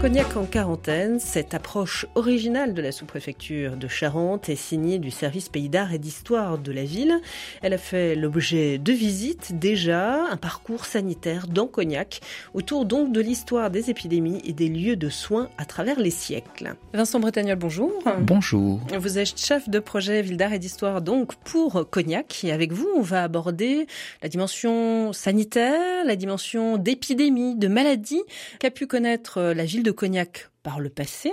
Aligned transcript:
Cognac 0.00 0.34
en 0.34 0.46
quarantaine, 0.46 1.20
cette 1.20 1.52
approche 1.52 2.06
originale 2.14 2.72
de 2.72 2.80
la 2.80 2.90
sous-préfecture 2.90 3.76
de 3.76 3.86
Charente 3.86 4.48
est 4.48 4.56
signée 4.56 4.98
du 4.98 5.10
service 5.10 5.50
pays 5.50 5.68
d'art 5.68 5.92
et 5.92 5.98
d'histoire 5.98 6.56
de 6.56 6.72
la 6.72 6.84
ville. 6.84 7.20
Elle 7.60 7.74
a 7.74 7.78
fait 7.78 8.14
l'objet 8.14 8.78
de 8.78 8.92
visites 8.94 9.58
déjà, 9.58 10.24
un 10.24 10.38
parcours 10.38 10.86
sanitaire 10.86 11.48
dans 11.48 11.66
Cognac, 11.66 12.20
autour 12.54 12.86
donc 12.86 13.12
de 13.12 13.20
l'histoire 13.20 13.70
des 13.70 13.90
épidémies 13.90 14.40
et 14.46 14.54
des 14.54 14.68
lieux 14.68 14.96
de 14.96 15.10
soins 15.10 15.50
à 15.58 15.66
travers 15.66 16.00
les 16.00 16.10
siècles. 16.10 16.76
Vincent 16.94 17.20
Bretagnol, 17.20 17.56
bonjour. 17.56 17.92
Bonjour. 18.20 18.80
Vous 18.98 19.18
êtes 19.18 19.38
chef 19.38 19.68
de 19.68 19.80
projet 19.80 20.22
ville 20.22 20.38
d'art 20.38 20.54
et 20.54 20.58
d'histoire 20.58 21.02
donc 21.02 21.34
pour 21.34 21.90
Cognac 21.90 22.42
et 22.42 22.52
avec 22.52 22.72
vous 22.72 22.88
on 22.96 23.02
va 23.02 23.22
aborder 23.22 23.86
la 24.22 24.30
dimension 24.30 25.12
sanitaire, 25.12 26.06
la 26.06 26.16
dimension 26.16 26.78
d'épidémie, 26.78 27.54
de 27.54 27.68
maladie 27.68 28.22
qu'a 28.60 28.70
pu 28.70 28.86
connaître 28.86 29.42
la 29.42 29.66
ville 29.66 29.82
de 29.82 29.89
Cognac 29.94 30.49
par 30.62 30.80
le 30.80 30.90
passé, 30.90 31.32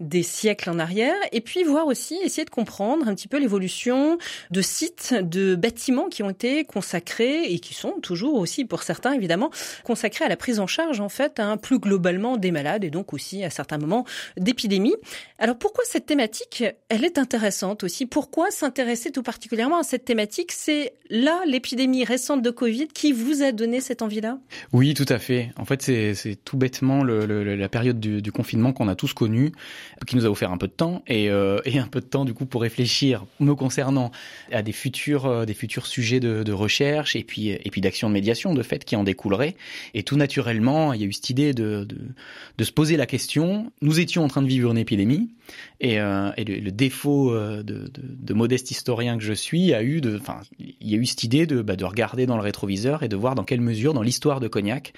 des 0.00 0.22
siècles 0.22 0.70
en 0.70 0.78
arrière, 0.78 1.16
et 1.32 1.40
puis 1.40 1.64
voir 1.64 1.86
aussi, 1.86 2.18
essayer 2.22 2.44
de 2.44 2.50
comprendre 2.50 3.08
un 3.08 3.14
petit 3.14 3.28
peu 3.28 3.38
l'évolution 3.38 4.18
de 4.50 4.60
sites, 4.60 5.14
de 5.14 5.54
bâtiments 5.54 6.08
qui 6.08 6.22
ont 6.22 6.30
été 6.30 6.64
consacrés 6.64 7.44
et 7.44 7.58
qui 7.58 7.74
sont 7.74 7.92
toujours 8.02 8.34
aussi, 8.34 8.64
pour 8.64 8.82
certains 8.82 9.12
évidemment, 9.12 9.50
consacrés 9.84 10.24
à 10.24 10.28
la 10.28 10.36
prise 10.36 10.60
en 10.60 10.66
charge 10.66 11.00
en 11.00 11.08
fait, 11.08 11.40
hein, 11.40 11.56
plus 11.56 11.78
globalement 11.78 12.36
des 12.36 12.50
malades 12.50 12.84
et 12.84 12.90
donc 12.90 13.12
aussi 13.12 13.44
à 13.44 13.50
certains 13.50 13.78
moments 13.78 14.04
d'épidémie. 14.36 14.94
Alors 15.38 15.56
pourquoi 15.56 15.84
cette 15.86 16.06
thématique, 16.06 16.64
elle 16.88 17.04
est 17.04 17.18
intéressante 17.18 17.84
aussi? 17.84 18.06
Pourquoi 18.06 18.50
s'intéresser 18.50 19.10
tout 19.10 19.22
particulièrement 19.22 19.78
à 19.78 19.82
cette 19.82 20.04
thématique? 20.04 20.52
C'est 20.52 20.92
là 21.10 21.40
l'épidémie 21.46 22.04
récente 22.04 22.42
de 22.42 22.50
Covid 22.50 22.88
qui 22.88 23.12
vous 23.12 23.42
a 23.42 23.52
donné 23.52 23.80
cette 23.80 24.02
envie-là? 24.02 24.38
Oui, 24.72 24.94
tout 24.94 25.06
à 25.08 25.18
fait. 25.18 25.50
En 25.56 25.64
fait, 25.64 25.82
c'est 25.82 26.36
tout 26.44 26.56
bêtement 26.56 27.04
la 27.04 27.68
période 27.68 27.98
du 28.00 28.32
confinement 28.32 28.65
qu'on 28.72 28.88
a 28.88 28.94
tous 28.94 29.12
connu, 29.12 29.52
qui 30.06 30.16
nous 30.16 30.26
a 30.26 30.28
offert 30.28 30.50
un 30.50 30.58
peu 30.58 30.66
de 30.66 30.72
temps 30.72 31.02
et, 31.06 31.30
euh, 31.30 31.58
et, 31.64 31.78
un 31.78 31.86
peu 31.86 32.00
de 32.00 32.06
temps 32.06 32.24
du 32.24 32.34
coup 32.34 32.46
pour 32.46 32.62
réfléchir, 32.62 33.24
me 33.40 33.54
concernant, 33.54 34.10
à 34.52 34.62
des 34.62 34.72
futurs, 34.72 35.26
euh, 35.26 35.44
sujets 35.84 36.20
de, 36.20 36.52
recherche 36.52 37.16
et 37.16 37.24
puis 37.24 37.50
et 37.50 37.80
d'action 37.80 38.08
de 38.08 38.14
médiation 38.14 38.54
de 38.54 38.62
fait 38.62 38.84
qui 38.84 38.96
en 38.96 39.04
découlerait. 39.04 39.56
Et 39.94 40.02
tout 40.02 40.16
naturellement, 40.16 40.92
il 40.92 41.00
y 41.00 41.04
a 41.04 41.06
eu 41.06 41.12
cette 41.12 41.30
idée 41.30 41.52
de, 41.52 41.86
se 42.58 42.72
poser 42.72 42.96
la 42.96 43.06
question. 43.06 43.72
Nous 43.82 44.00
étions 44.00 44.24
en 44.24 44.28
train 44.28 44.42
de 44.42 44.48
vivre 44.48 44.70
une 44.70 44.78
épidémie 44.78 45.30
et, 45.80 46.00
euh, 46.00 46.30
le, 46.38 46.70
défaut 46.70 47.32
de, 47.34 47.62
de, 47.92 48.34
modeste 48.34 48.70
historien 48.70 49.18
que 49.18 49.24
je 49.24 49.32
suis 49.32 49.74
a 49.74 49.82
eu 49.82 50.00
enfin, 50.16 50.40
il 50.58 50.90
y 50.90 50.94
a 50.94 50.98
eu 50.98 51.06
cette 51.06 51.24
idée 51.24 51.46
bah, 51.46 51.76
de 51.76 51.84
regarder 51.84 52.26
dans 52.26 52.36
le 52.36 52.42
rétroviseur 52.42 53.02
et 53.02 53.08
de 53.08 53.16
voir 53.16 53.34
dans 53.34 53.44
quelle 53.44 53.60
mesure, 53.60 53.94
dans 53.94 54.02
l'histoire 54.02 54.40
de 54.40 54.48
Cognac, 54.48 54.92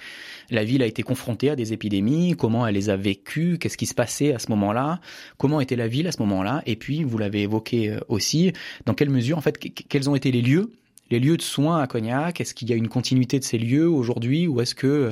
la 0.49 0.63
ville 0.63 0.81
a 0.83 0.85
été 0.85 1.03
confrontée 1.03 1.49
à 1.49 1.55
des 1.55 1.73
épidémies, 1.73 2.35
comment 2.37 2.65
elle 2.65 2.75
les 2.75 2.89
a 2.89 2.97
vécues, 2.97 3.57
qu'est-ce 3.59 3.77
qui 3.77 3.85
se 3.85 3.93
passait 3.93 4.33
à 4.33 4.39
ce 4.39 4.49
moment-là, 4.49 4.99
comment 5.37 5.61
était 5.61 5.75
la 5.75 5.87
ville 5.87 6.07
à 6.07 6.11
ce 6.11 6.19
moment-là, 6.19 6.63
et 6.65 6.75
puis 6.75 7.03
vous 7.03 7.17
l'avez 7.17 7.43
évoqué 7.43 7.89
euh, 7.89 7.99
aussi, 8.07 8.53
dans 8.85 8.93
quelle 8.93 9.09
mesure, 9.09 9.37
en 9.37 9.41
fait, 9.41 9.57
quels 9.57 10.09
ont 10.09 10.15
été 10.15 10.31
les 10.31 10.41
lieux 10.41 10.71
les 11.11 11.19
lieux 11.19 11.37
de 11.37 11.41
soins 11.41 11.81
à 11.81 11.87
Cognac 11.87 12.39
Est-ce 12.39 12.53
qu'il 12.53 12.69
y 12.69 12.73
a 12.73 12.75
une 12.75 12.87
continuité 12.87 13.39
de 13.39 13.43
ces 13.43 13.57
lieux 13.57 13.89
aujourd'hui 13.89 14.47
ou 14.47 14.61
est-ce 14.61 14.75
que, 14.75 14.87
euh, 14.87 15.11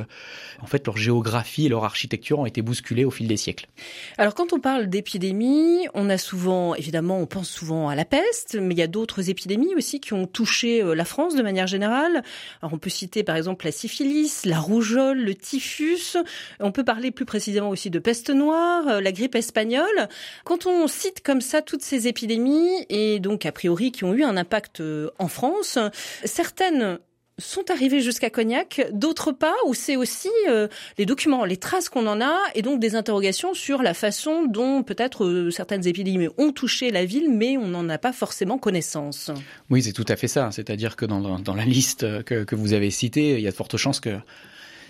en 0.61 0.67
fait, 0.67 0.85
leur 0.85 0.97
géographie 0.97 1.65
et 1.65 1.69
leur 1.69 1.83
architecture 1.83 2.39
ont 2.39 2.45
été 2.45 2.61
bousculées 2.61 3.05
au 3.05 3.11
fil 3.11 3.27
des 3.27 3.37
siècles? 3.37 3.67
Alors, 4.17 4.35
quand 4.35 4.53
on 4.53 4.59
parle 4.59 4.87
d'épidémie, 4.87 5.87
on 5.93 6.09
a 6.09 6.17
souvent, 6.17 6.75
évidemment, 6.75 7.19
on 7.19 7.25
pense 7.25 7.49
souvent 7.49 7.89
à 7.89 7.95
la 7.95 8.05
peste, 8.05 8.57
mais 8.59 8.75
il 8.75 8.77
y 8.77 8.83
a 8.83 8.87
d'autres 8.87 9.29
épidémies 9.29 9.75
aussi 9.75 9.99
qui 9.99 10.13
ont 10.13 10.27
touché 10.27 10.81
euh, 10.81 10.93
la 10.93 11.05
France 11.05 11.35
de 11.35 11.41
manière 11.41 11.67
générale. 11.67 12.23
Alors, 12.61 12.73
on 12.73 12.77
peut 12.77 12.89
citer 12.89 13.23
par 13.23 13.35
exemple 13.35 13.65
la 13.65 13.71
syphilis, 13.71 14.45
la 14.45 14.59
rougeole, 14.59 15.19
le 15.19 15.33
typhus. 15.33 16.17
On 16.59 16.71
peut 16.71 16.83
parler 16.83 17.11
plus 17.11 17.25
précisément 17.25 17.69
aussi 17.69 17.89
de 17.89 17.99
peste 17.99 18.29
noire, 18.29 18.87
euh, 18.87 19.01
la 19.01 19.11
grippe 19.11 19.35
espagnole. 19.35 20.07
Quand 20.43 20.67
on 20.67 20.87
cite 20.87 21.23
comme 21.23 21.41
ça 21.41 21.61
toutes 21.61 21.81
ces 21.81 22.07
épidémies 22.07 22.85
et 22.89 23.19
donc 23.19 23.45
a 23.45 23.51
priori 23.51 23.91
qui 23.91 24.03
ont 24.03 24.13
eu 24.13 24.23
un 24.23 24.37
impact 24.37 24.81
en 25.19 25.27
France, 25.27 25.79
certaines 26.23 26.99
sont 27.39 27.69
arrivées 27.69 28.01
jusqu'à 28.01 28.29
Cognac, 28.29 28.87
d'autres 28.91 29.31
pas, 29.31 29.53
où 29.67 29.73
c'est 29.73 29.95
aussi 29.95 30.29
euh, 30.49 30.67
les 30.97 31.05
documents, 31.05 31.45
les 31.45 31.57
traces 31.57 31.87
qu'on 31.87 32.07
en 32.07 32.19
a, 32.19 32.35
et 32.55 32.61
donc 32.61 32.79
des 32.79 32.95
interrogations 32.95 33.53
sur 33.53 33.83
la 33.83 33.93
façon 33.93 34.45
dont 34.45 34.81
peut-être 34.81 35.25
euh, 35.25 35.51
certaines 35.51 35.87
épidémies 35.87 36.29
ont 36.37 36.51
touché 36.51 36.89
la 36.89 37.05
ville, 37.05 37.29
mais 37.31 37.57
on 37.57 37.67
n'en 37.67 37.87
a 37.89 37.97
pas 37.99 38.11
forcément 38.11 38.57
connaissance. 38.57 39.29
Oui, 39.69 39.83
c'est 39.83 39.93
tout 39.93 40.05
à 40.07 40.15
fait 40.15 40.27
ça. 40.27 40.49
C'est-à-dire 40.51 40.95
que 40.95 41.05
dans, 41.05 41.39
dans, 41.39 41.53
la 41.53 41.65
liste 41.65 42.23
que, 42.23 42.43
que 42.43 42.55
vous 42.55 42.73
avez 42.73 42.89
citée, 42.89 43.35
il 43.35 43.41
y 43.41 43.47
a 43.47 43.51
de 43.51 43.55
fortes 43.55 43.77
chances 43.77 43.99
que 43.99 44.17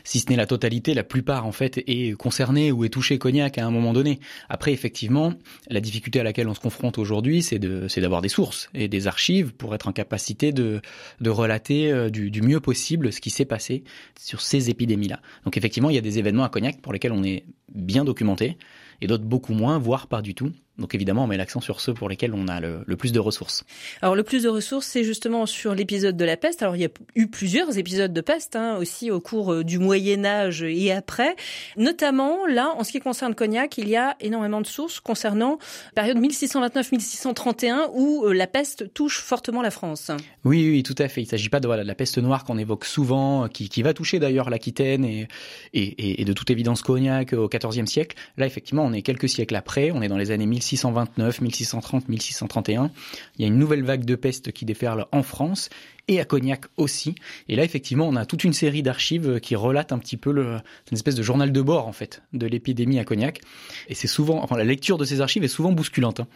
si 0.07 0.21
ce 0.21 0.29
n'est 0.29 0.37
la 0.37 0.45
totalité, 0.45 0.93
la 0.93 1.03
plupart 1.03 1.45
en 1.45 1.51
fait 1.51 1.83
est 1.85 2.15
concernée 2.15 2.71
ou 2.71 2.85
est 2.85 2.89
touchée 2.89 3.17
cognac 3.17 3.57
à 3.57 3.65
un 3.65 3.71
moment 3.71 3.91
donné. 3.91 4.21
Après, 4.47 4.71
effectivement, 4.71 5.33
la 5.69 5.81
difficulté 5.81 6.21
à 6.21 6.23
laquelle 6.23 6.47
on 6.47 6.53
se 6.53 6.61
confronte 6.61 6.97
aujourd'hui, 6.97 7.41
c'est 7.41 7.59
de, 7.59 7.89
c'est 7.89 7.99
d'avoir 7.99 8.21
des 8.21 8.29
sources 8.29 8.69
et 8.73 8.87
des 8.87 9.07
archives 9.07 9.53
pour 9.53 9.75
être 9.75 9.89
en 9.89 9.91
capacité 9.91 10.53
de, 10.53 10.79
de 11.19 11.29
relater 11.29 11.91
euh, 11.91 12.09
du, 12.09 12.31
du 12.31 12.41
mieux 12.41 12.61
possible 12.61 13.11
ce 13.11 13.19
qui 13.19 13.29
s'est 13.29 13.43
passé 13.43 13.83
sur 14.17 14.39
ces 14.39 14.69
épidémies-là. 14.69 15.19
Donc 15.43 15.57
effectivement, 15.57 15.89
il 15.89 15.95
y 15.95 15.99
a 15.99 16.01
des 16.01 16.19
événements 16.19 16.45
à 16.45 16.49
Cognac 16.49 16.79
pour 16.81 16.93
lesquels 16.93 17.11
on 17.11 17.23
est 17.25 17.43
bien 17.75 18.05
documenté 18.05 18.57
et 19.01 19.07
d'autres 19.07 19.25
beaucoup 19.25 19.53
moins, 19.53 19.77
voire 19.77 20.07
pas 20.07 20.21
du 20.21 20.33
tout. 20.33 20.53
Donc 20.77 20.93
évidemment, 20.93 21.23
on 21.23 21.27
met 21.27 21.37
l'accent 21.37 21.59
sur 21.59 21.81
ceux 21.81 21.93
pour 21.93 22.07
lesquels 22.07 22.33
on 22.33 22.47
a 22.47 22.59
le, 22.59 22.83
plus 22.97 23.11
de 23.11 23.19
ressources. 23.19 23.63
Alors 24.01 24.15
le 24.15 24.23
plus 24.23 24.43
de 24.43 24.49
ressources, 24.49 24.85
c'est 24.85 25.03
justement 25.03 25.45
sur 25.47 25.73
l'épisode 25.73 26.15
de 26.15 26.25
la 26.25 26.37
peste. 26.37 26.61
Alors 26.61 26.75
il 26.75 26.83
y 26.83 26.85
a 26.85 26.89
eu 27.15 27.27
plusieurs 27.27 27.77
épisodes 27.77 28.13
de 28.13 28.21
peste 28.21 28.55
hein, 28.55 28.77
aussi 28.77 29.09
au 29.09 29.19
cours 29.19 29.53
euh, 29.53 29.63
du 29.63 29.79
Moyen 29.79 30.23
Âge 30.23 30.61
et 30.63 30.91
après. 30.91 31.35
Notamment 31.77 32.45
là, 32.45 32.73
en 32.77 32.83
ce 32.83 32.91
qui 32.91 32.99
concerne 32.99 33.33
Cognac, 33.33 33.77
il 33.79 33.89
y 33.89 33.95
a 33.95 34.15
énormément 34.19 34.61
de 34.61 34.67
sources 34.67 34.99
concernant 34.99 35.57
la 35.95 36.03
période 36.03 36.19
1629-1631 36.19 37.89
où 37.93 38.25
euh, 38.25 38.33
la 38.33 38.45
peste 38.45 38.93
touche 38.93 39.19
fortement 39.19 39.63
la 39.63 39.71
France. 39.71 40.11
Oui, 40.43 40.69
oui, 40.69 40.83
tout 40.83 40.95
à 40.99 41.07
fait. 41.07 41.21
Il 41.21 41.25
ne 41.25 41.29
s'agit 41.29 41.49
pas 41.49 41.59
de, 41.59 41.65
voilà, 41.65 41.81
de 41.81 41.87
la 41.87 41.95
peste 41.95 42.19
noire 42.19 42.43
qu'on 42.43 42.57
évoque 42.57 42.85
souvent, 42.85 43.47
qui, 43.47 43.67
qui 43.69 43.81
va 43.81 43.95
toucher 43.95 44.19
d'ailleurs 44.19 44.51
l'Aquitaine 44.51 45.05
et, 45.05 45.27
et, 45.73 46.21
et, 46.21 46.25
de 46.25 46.33
toute 46.33 46.51
évidence 46.51 46.83
Cognac 46.83 47.33
au 47.33 47.49
XIVe 47.49 47.87
siècle. 47.87 48.15
Là, 48.37 48.45
effectivement, 48.45 48.85
on 48.85 48.93
est 48.93 49.01
quelques 49.01 49.29
siècles 49.29 49.55
après. 49.55 49.91
On 49.91 50.01
est 50.01 50.07
dans 50.07 50.17
les 50.17 50.31
années 50.31 50.45
1600 50.45 50.66
1629, 50.71 51.41
1630, 51.41 52.09
1631. 52.09 52.91
Il 53.37 53.41
y 53.41 53.45
a 53.45 53.47
une 53.47 53.57
nouvelle 53.57 53.83
vague 53.83 54.05
de 54.05 54.15
peste 54.15 54.51
qui 54.51 54.65
déferle 54.65 55.05
en 55.11 55.23
France 55.23 55.69
et 56.07 56.19
à 56.19 56.25
Cognac 56.25 56.65
aussi. 56.77 57.15
Et 57.49 57.55
là, 57.55 57.63
effectivement, 57.63 58.07
on 58.07 58.15
a 58.15 58.25
toute 58.25 58.43
une 58.43 58.53
série 58.53 58.83
d'archives 58.83 59.39
qui 59.39 59.55
relatent 59.55 59.91
un 59.91 59.99
petit 59.99 60.17
peu 60.17 60.31
le, 60.31 60.57
une 60.91 60.95
espèce 60.95 61.15
de 61.15 61.23
journal 61.23 61.51
de 61.51 61.61
bord, 61.61 61.87
en 61.87 61.93
fait, 61.93 62.21
de 62.33 62.47
l'épidémie 62.47 62.99
à 62.99 63.03
Cognac. 63.03 63.41
Et 63.89 63.95
c'est 63.95 64.07
souvent, 64.07 64.43
enfin, 64.43 64.57
la 64.57 64.63
lecture 64.63 64.97
de 64.97 65.05
ces 65.05 65.21
archives 65.21 65.43
est 65.43 65.49
souvent 65.49 65.71
bousculante. 65.71 66.21
Hein 66.21 66.27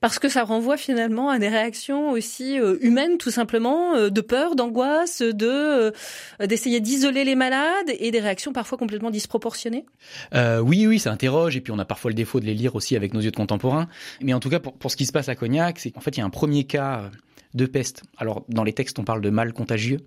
parce 0.00 0.18
que 0.18 0.28
ça 0.28 0.44
renvoie 0.44 0.76
finalement 0.76 1.30
à 1.30 1.38
des 1.38 1.48
réactions 1.48 2.10
aussi 2.10 2.58
euh, 2.58 2.76
humaines 2.80 3.18
tout 3.18 3.30
simplement 3.30 3.94
euh, 3.94 4.10
de 4.10 4.20
peur, 4.20 4.54
d'angoisse, 4.54 5.22
de 5.22 5.46
euh, 5.46 5.90
d'essayer 6.46 6.80
d'isoler 6.80 7.24
les 7.24 7.34
malades 7.34 7.90
et 7.98 8.10
des 8.10 8.20
réactions 8.20 8.52
parfois 8.52 8.78
complètement 8.78 9.10
disproportionnées. 9.10 9.86
oui, 10.34 10.86
oui, 10.86 10.98
ça 10.98 11.12
interroge 11.12 11.56
et 11.56 11.60
puis 11.60 11.72
on 11.72 11.78
a 11.78 11.84
parfois 11.84 12.10
le 12.10 12.14
défaut 12.14 12.40
de 12.40 12.46
les 12.46 12.54
lire 12.54 12.74
aussi 12.74 12.96
avec 12.96 13.14
nos 13.14 13.20
yeux 13.20 13.30
de 13.30 13.36
contemporains. 13.36 13.88
Mais 14.20 14.34
en 14.34 14.40
tout 14.40 14.50
cas, 14.50 14.60
pour, 14.60 14.74
pour 14.74 14.90
ce 14.90 14.96
qui 14.96 15.06
se 15.06 15.12
passe 15.12 15.28
à 15.28 15.34
Cognac, 15.34 15.78
c'est 15.78 15.90
qu'en 15.90 16.00
fait 16.00 16.16
il 16.16 16.20
y 16.20 16.22
a 16.22 16.26
un 16.26 16.30
premier 16.30 16.64
cas 16.64 17.10
de 17.54 17.66
peste. 17.66 18.02
Alors 18.18 18.44
dans 18.48 18.64
les 18.64 18.72
textes 18.72 18.98
on 18.98 19.04
parle 19.04 19.20
de 19.20 19.30
mal 19.30 19.52
contagieux, 19.52 20.00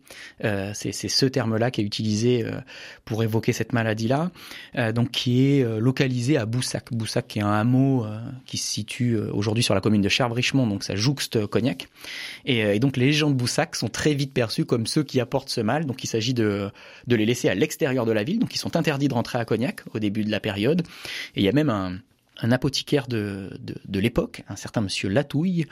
euh, 0.44 0.72
c'est 0.74 0.92
ce 0.92 1.26
terme-là 1.26 1.72
qui 1.72 1.82
est 1.82 1.84
utilisé 1.84 2.46
euh, 2.46 2.60
pour 3.06 3.24
évoquer 3.24 3.54
cette 3.54 3.74
maladie-là, 3.74 4.32
euh, 4.76 4.92
donc 4.92 5.12
qui 5.12 5.48
est 5.48 5.80
localisé 5.80 6.38
à 6.38 6.46
Boussac. 6.46 6.92
Boussac 6.92 7.28
qui 7.28 7.40
est 7.40 7.44
un 7.44 7.52
hameau 7.52 8.06
qui 8.46 8.58
se 8.58 8.68
situe 8.68 9.18
aujourd'hui 9.18 9.64
sur 9.64 9.74
la 9.74 9.82
commune 9.82 10.02
de 10.02 10.10
Cherbrichemont, 10.10 10.68
donc 10.68 10.84
ça 10.84 10.96
jouxte 10.96 11.46
Cognac. 11.48 11.88
Et, 12.46 12.80
donc 12.80 12.98
les 12.98 13.14
gens 13.14 13.30
de 13.30 13.36
Boussac 13.36 13.76
sont 13.76 13.90
très 13.90 14.14
vite 14.14 14.34
perçus 14.34 14.66
comme 14.66 14.88
ceux 14.88 15.04
qui 15.04 15.20
apportent 15.20 15.50
ce 15.50 15.62
mal, 15.62 15.86
donc 15.86 16.04
il 16.04 16.08
s'agit 16.08 16.34
de, 16.34 16.70
de 17.08 17.16
les 17.16 17.26
laisser 17.26 17.50
à 17.50 17.56
l'extérieur 17.56 18.06
de 18.06 18.12
la 18.12 18.24
ville, 18.24 18.40
donc 18.40 18.54
ils 18.56 18.60
sont 18.60 18.76
interdits 18.76 19.08
de 19.08 19.14
rentrer 19.14 19.40
à 19.40 19.46
Cognac 19.46 19.82
au 19.94 20.00
début 20.00 20.24
de 20.24 20.32
la 20.32 20.40
période. 20.40 20.82
Et 21.36 21.42
il 21.42 21.44
y 21.44 21.50
a 21.50 21.54
même 21.54 21.70
un, 21.70 22.00
un 22.42 22.52
apothicaire 22.52 23.08
de, 23.08 23.50
de, 23.60 24.00
l'époque, 24.00 24.44
un 24.48 24.56
certain 24.56 24.82
monsieur 24.82 25.10
Latouille, 25.10 25.66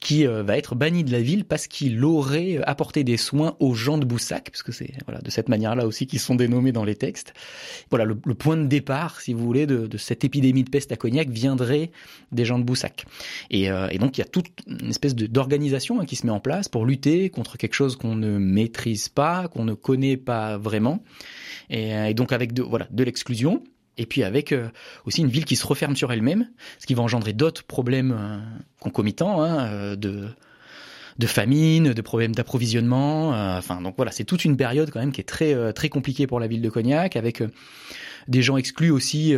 qui 0.00 0.26
euh, 0.26 0.42
va 0.42 0.56
être 0.56 0.74
banni 0.74 1.04
de 1.04 1.12
la 1.12 1.20
ville 1.20 1.44
parce 1.44 1.66
qu'il 1.66 2.04
aurait 2.04 2.58
apporté 2.64 3.04
des 3.04 3.16
soins 3.16 3.56
aux 3.60 3.74
gens 3.74 3.98
de 3.98 4.04
Boussac, 4.04 4.50
puisque 4.50 4.72
c'est 4.72 4.92
voilà, 5.06 5.20
de 5.20 5.30
cette 5.30 5.48
manière-là 5.48 5.86
aussi 5.86 6.06
qu'ils 6.06 6.20
sont 6.20 6.34
dénommés 6.34 6.72
dans 6.72 6.84
les 6.84 6.94
textes. 6.94 7.34
Voilà, 7.90 8.04
le, 8.04 8.14
point 8.34 8.56
de 8.56 8.66
départ, 8.66 9.20
si 9.20 9.32
vous 9.32 9.44
voulez, 9.44 9.66
de, 9.66 9.96
cette 9.98 10.24
épidémie 10.24 10.64
de 10.64 10.70
peste 10.70 10.92
à 10.92 10.96
Cognac 10.96 11.28
viendrait 11.28 11.90
des 12.30 12.44
gens 12.44 12.58
de 12.58 12.64
Boussac. 12.64 13.04
Et, 13.50 13.70
euh, 13.70 13.88
donc 13.98 14.18
il 14.18 14.20
y 14.20 14.24
a 14.24 14.26
toute 14.26 14.48
une 14.66 14.90
espèce 14.90 15.14
d'organisation 15.14 16.00
hein, 16.00 16.06
qui 16.06 16.16
se 16.16 16.26
met 16.26 16.32
en 16.32 16.40
place 16.40 16.68
pour 16.68 16.86
lutter 16.86 17.30
contre 17.30 17.56
quelque 17.56 17.74
chose 17.74 17.96
qu'on 17.96 18.16
ne 18.16 18.38
maîtrise 18.38 19.08
pas, 19.08 19.48
qu'on 19.48 19.64
ne 19.64 19.74
connaît 19.74 20.16
pas 20.16 20.58
vraiment. 20.58 21.02
Et, 21.70 21.94
euh, 21.94 22.06
et 22.06 22.14
donc 22.14 22.32
avec 22.32 22.52
de, 22.52 22.62
voilà, 22.62 22.88
de 22.90 23.04
l'exclusion, 23.04 23.62
et 23.98 24.06
puis 24.06 24.22
avec 24.22 24.54
aussi 25.04 25.20
une 25.20 25.28
ville 25.28 25.44
qui 25.44 25.56
se 25.56 25.66
referme 25.66 25.96
sur 25.96 26.12
elle-même, 26.12 26.48
ce 26.78 26.86
qui 26.86 26.94
va 26.94 27.02
engendrer 27.02 27.32
d'autres 27.32 27.64
problèmes 27.64 28.42
concomitants 28.80 29.42
hein, 29.42 29.96
de 29.96 30.28
de 31.18 31.26
famine, 31.26 31.92
de 31.92 32.02
problèmes 32.02 32.34
d'approvisionnement. 32.34 33.30
enfin, 33.58 33.82
donc 33.82 33.96
voilà, 33.96 34.12
c'est 34.12 34.24
toute 34.24 34.46
une 34.46 34.56
période 34.56 34.90
quand 34.90 34.98
même 34.98 35.12
qui 35.12 35.20
est 35.20 35.28
très 35.28 35.72
très 35.74 35.90
compliquée 35.90 36.26
pour 36.26 36.40
la 36.40 36.46
ville 36.46 36.62
de 36.62 36.70
Cognac, 36.70 37.16
avec 37.16 37.42
des 38.28 38.40
gens 38.40 38.56
exclus 38.56 38.90
aussi 38.90 39.36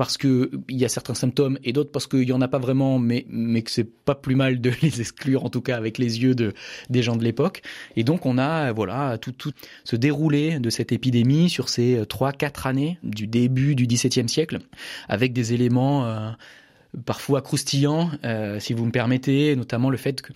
parce 0.00 0.16
que 0.16 0.50
il 0.70 0.78
y 0.78 0.86
a 0.86 0.88
certains 0.88 1.12
symptômes 1.12 1.58
et 1.62 1.74
d'autres 1.74 1.92
parce 1.92 2.06
qu'il 2.06 2.26
y 2.26 2.32
en 2.32 2.40
a 2.40 2.48
pas 2.48 2.58
vraiment, 2.58 2.98
mais 2.98 3.26
mais 3.28 3.60
que 3.60 3.70
c'est 3.70 3.84
pas 3.84 4.14
plus 4.14 4.34
mal 4.34 4.58
de 4.58 4.72
les 4.82 5.02
exclure 5.02 5.44
en 5.44 5.50
tout 5.50 5.60
cas 5.60 5.76
avec 5.76 5.98
les 5.98 6.22
yeux 6.22 6.34
de 6.34 6.54
des 6.88 7.02
gens 7.02 7.16
de 7.16 7.22
l'époque. 7.22 7.60
Et 7.96 8.02
donc 8.02 8.24
on 8.24 8.38
a 8.38 8.72
voilà 8.72 9.18
tout 9.18 9.32
tout 9.32 9.52
ce 9.84 9.96
déroulé 9.96 10.58
de 10.58 10.70
cette 10.70 10.90
épidémie 10.90 11.50
sur 11.50 11.68
ces 11.68 12.02
trois 12.08 12.32
quatre 12.32 12.66
années 12.66 12.98
du 13.02 13.26
début 13.26 13.74
du 13.74 13.86
XVIIe 13.86 14.26
siècle, 14.26 14.60
avec 15.10 15.34
des 15.34 15.52
éléments 15.52 16.06
euh, 16.06 16.30
parfois 17.04 17.42
croustillants, 17.42 18.10
euh, 18.24 18.58
si 18.58 18.72
vous 18.72 18.86
me 18.86 18.92
permettez, 18.92 19.54
notamment 19.54 19.90
le 19.90 19.98
fait 19.98 20.22
que 20.22 20.32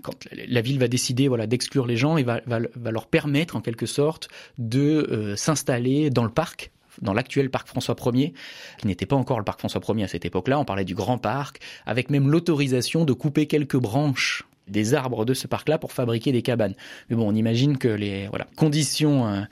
quand 0.00 0.26
la 0.48 0.62
ville 0.62 0.78
va 0.78 0.88
décider 0.88 1.28
voilà 1.28 1.46
d'exclure 1.46 1.86
les 1.86 1.98
gens, 1.98 2.16
il 2.16 2.24
va, 2.24 2.40
va, 2.46 2.60
va 2.74 2.90
leur 2.90 3.08
permettre 3.08 3.56
en 3.56 3.60
quelque 3.60 3.84
sorte 3.84 4.30
de 4.56 5.06
euh, 5.10 5.36
s'installer 5.36 6.08
dans 6.08 6.24
le 6.24 6.32
parc 6.32 6.72
dans 7.00 7.14
l'actuel 7.14 7.50
parc 7.50 7.68
François 7.68 7.94
1er, 7.94 8.32
qui 8.78 8.86
n'était 8.86 9.06
pas 9.06 9.16
encore 9.16 9.38
le 9.38 9.44
parc 9.44 9.60
François 9.60 9.80
1er 9.80 10.04
à 10.04 10.08
cette 10.08 10.24
époque-là, 10.24 10.58
on 10.58 10.64
parlait 10.64 10.84
du 10.84 10.94
grand 10.94 11.18
parc, 11.18 11.60
avec 11.86 12.10
même 12.10 12.30
l'autorisation 12.30 13.04
de 13.04 13.12
couper 13.12 13.46
quelques 13.46 13.78
branches 13.78 14.44
des 14.68 14.94
arbres 14.94 15.24
de 15.24 15.34
ce 15.34 15.46
parc-là 15.46 15.78
pour 15.78 15.92
fabriquer 15.92 16.32
des 16.32 16.42
cabanes. 16.42 16.74
Mais 17.10 17.16
bon, 17.16 17.28
on 17.28 17.34
imagine 17.34 17.78
que 17.78 17.88
les 17.88 18.28
conditions, 18.56 19.26
euh, 19.26 19.42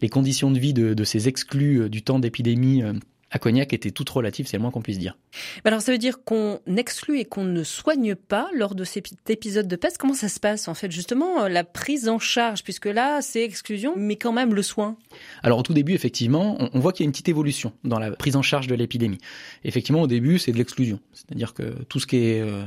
les 0.00 0.08
conditions 0.08 0.50
de 0.50 0.58
vie 0.58 0.72
de, 0.72 0.94
de 0.94 1.04
ces 1.04 1.28
exclus 1.28 1.82
euh, 1.82 1.88
du 1.88 2.02
temps 2.02 2.18
d'épidémie 2.18 2.82
euh, 2.82 2.92
à 3.32 3.38
Cognac 3.38 3.72
était 3.72 3.90
toute 3.90 4.10
relative, 4.10 4.46
c'est 4.46 4.58
le 4.58 4.62
moins 4.62 4.70
qu'on 4.70 4.82
puisse 4.82 4.98
dire. 4.98 5.16
Alors 5.64 5.80
ça 5.80 5.90
veut 5.90 5.98
dire 5.98 6.22
qu'on 6.22 6.60
exclut 6.76 7.18
et 7.18 7.24
qu'on 7.24 7.44
ne 7.44 7.64
soigne 7.64 8.14
pas 8.14 8.48
lors 8.54 8.74
de 8.74 8.84
cet 8.84 9.30
épisode 9.30 9.66
de 9.66 9.76
peste. 9.76 9.96
Comment 9.96 10.14
ça 10.14 10.28
se 10.28 10.38
passe 10.38 10.68
en 10.68 10.74
fait 10.74 10.92
justement 10.92 11.48
la 11.48 11.64
prise 11.64 12.08
en 12.08 12.18
charge? 12.18 12.62
Puisque 12.62 12.86
là 12.86 13.22
c'est 13.22 13.42
exclusion 13.42 13.94
mais 13.96 14.16
quand 14.16 14.32
même 14.32 14.54
le 14.54 14.62
soin. 14.62 14.96
Alors 15.42 15.58
au 15.58 15.62
tout 15.62 15.72
début 15.72 15.94
effectivement 15.94 16.58
on, 16.74 16.78
voit 16.78 16.92
qu'il 16.92 17.04
y 17.04 17.06
a 17.06 17.08
une 17.08 17.12
petite 17.12 17.30
évolution 17.30 17.72
dans 17.84 17.98
la 17.98 18.10
prise 18.10 18.36
en 18.36 18.42
charge 18.42 18.66
de 18.66 18.74
l'épidémie. 18.74 19.18
Effectivement 19.64 20.02
au 20.02 20.06
début 20.06 20.38
c'est 20.38 20.52
de 20.52 20.58
l'exclusion, 20.58 21.00
c'est-à-dire 21.14 21.54
que 21.54 21.62
tout 21.88 22.00
ce 22.00 22.06
qui 22.06 22.18
est 22.18 22.42
euh, 22.42 22.64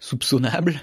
soupçonnable 0.00 0.80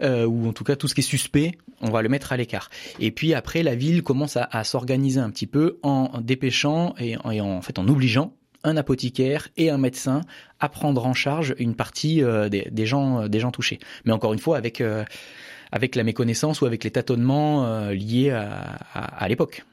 euh, 0.00 0.26
ou 0.26 0.46
en 0.48 0.52
tout 0.52 0.62
cas 0.62 0.76
tout 0.76 0.86
ce 0.86 0.94
qui 0.94 1.00
est 1.00 1.02
suspect, 1.02 1.58
on 1.80 1.90
va 1.90 2.02
le 2.02 2.08
mettre 2.08 2.32
à 2.32 2.36
l'écart. 2.36 2.70
Et 3.00 3.10
puis 3.10 3.34
après 3.34 3.64
la 3.64 3.74
ville 3.74 4.04
commence 4.04 4.36
à, 4.36 4.48
à 4.52 4.62
s'organiser 4.62 5.18
un 5.18 5.30
petit 5.30 5.48
peu 5.48 5.80
en 5.82 6.20
dépêchant 6.20 6.94
et, 7.00 7.16
et 7.32 7.40
en 7.40 7.62
fait 7.62 7.80
en 7.80 7.88
obligeant 7.88 8.32
un 8.64 8.76
apothicaire 8.76 9.48
et 9.56 9.70
un 9.70 9.78
médecin 9.78 10.22
à 10.58 10.68
prendre 10.68 11.06
en 11.06 11.14
charge 11.14 11.54
une 11.58 11.74
partie 11.74 12.22
euh, 12.22 12.48
des, 12.48 12.86
gens, 12.86 13.22
euh, 13.22 13.28
des 13.28 13.40
gens 13.40 13.50
touchés. 13.50 13.78
Mais 14.04 14.12
encore 14.12 14.32
une 14.32 14.38
fois, 14.38 14.56
avec, 14.56 14.80
euh, 14.80 15.04
avec 15.72 15.94
la 15.94 16.04
méconnaissance 16.04 16.60
ou 16.60 16.66
avec 16.66 16.84
les 16.84 16.90
tâtonnements 16.90 17.90
liés 17.90 18.30
à, 18.30 18.78
à, 18.94 19.28
l'époque. 19.28 19.64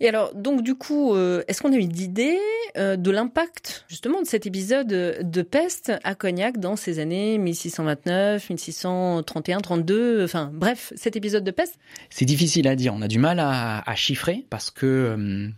Et 0.00 0.08
alors, 0.08 0.34
donc 0.34 0.62
du 0.62 0.74
coup, 0.74 1.16
est-ce 1.16 1.62
qu'on 1.62 1.72
a 1.72 1.76
une 1.76 1.96
idée 1.96 2.38
de 2.76 3.10
l'impact 3.10 3.84
justement 3.88 4.20
de 4.20 4.26
cet 4.26 4.46
épisode 4.46 4.88
de 4.88 5.42
peste 5.42 5.92
à 6.02 6.14
Cognac 6.14 6.58
dans 6.58 6.76
ces 6.76 6.98
années 6.98 7.38
1629, 7.38 8.50
1631, 8.50 9.60
32, 9.60 10.24
enfin 10.24 10.50
bref, 10.52 10.92
cet 10.96 11.16
épisode 11.16 11.44
de 11.44 11.50
peste? 11.50 11.78
C'est 12.10 12.24
difficile 12.24 12.66
à 12.68 12.74
dire, 12.76 12.92
on 12.94 13.00
a 13.00 13.08
du 13.08 13.18
mal 13.18 13.38
à, 13.38 13.88
à 13.88 13.94
chiffrer 13.94 14.44
parce 14.50 14.70
que 14.70 15.50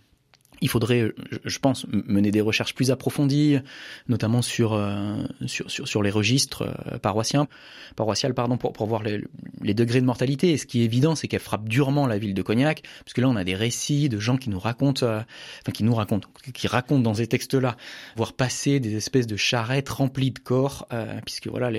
il 0.64 0.70
faudrait, 0.70 1.12
je 1.44 1.58
pense, 1.58 1.87
mener 1.93 2.31
des 2.31 2.40
recherches 2.40 2.75
plus 2.75 2.90
approfondies, 2.90 3.58
notamment 4.08 4.40
sur 4.40 4.72
euh, 4.72 5.22
les 6.02 6.11
registres 6.11 6.62
euh, 6.62 6.96
paroissiens, 6.96 7.49
paroissiales, 7.96 8.32
pour, 8.32 8.87
voir 8.87 9.02
les, 9.02 9.75
degrés 9.75 10.00
de 10.00 10.06
mortalité. 10.06 10.52
Et 10.52 10.56
ce 10.56 10.64
qui 10.64 10.81
est 10.81 10.84
évident, 10.84 11.16
c'est 11.16 11.28
qu'elle 11.28 11.40
frappe 11.40 11.69
durement 11.69 12.06
la 12.06 12.16
ville 12.16 12.32
de 12.32 12.40
Cognac, 12.40 12.82
parce 13.05 13.12
que 13.12 13.20
là, 13.20 13.28
on 13.28 13.37
a 13.37 13.44
des 13.44 13.55
récits 13.55 14.08
de 14.08 14.19
gens 14.19 14.38
qui 14.38 14.49
nous 14.49 14.58
racontent, 14.58 15.05
euh, 15.05 15.20
enfin 15.61 15.72
qui 15.72 15.84
nous 15.84 15.94
racontent, 15.94 16.28
qui 16.55 16.66
racontent 16.66 17.02
dans 17.02 17.14
ces 17.14 17.26
textes-là, 17.26 17.76
voir 18.16 18.32
passer 18.32 18.81
des 18.81 18.96
espèces 18.96 19.26
de 19.26 19.37
charrettes 19.37 19.90
remplies 19.90 20.31
de 20.31 20.38
corps, 20.38 20.88
puisque 21.26 21.49
voilà, 21.49 21.70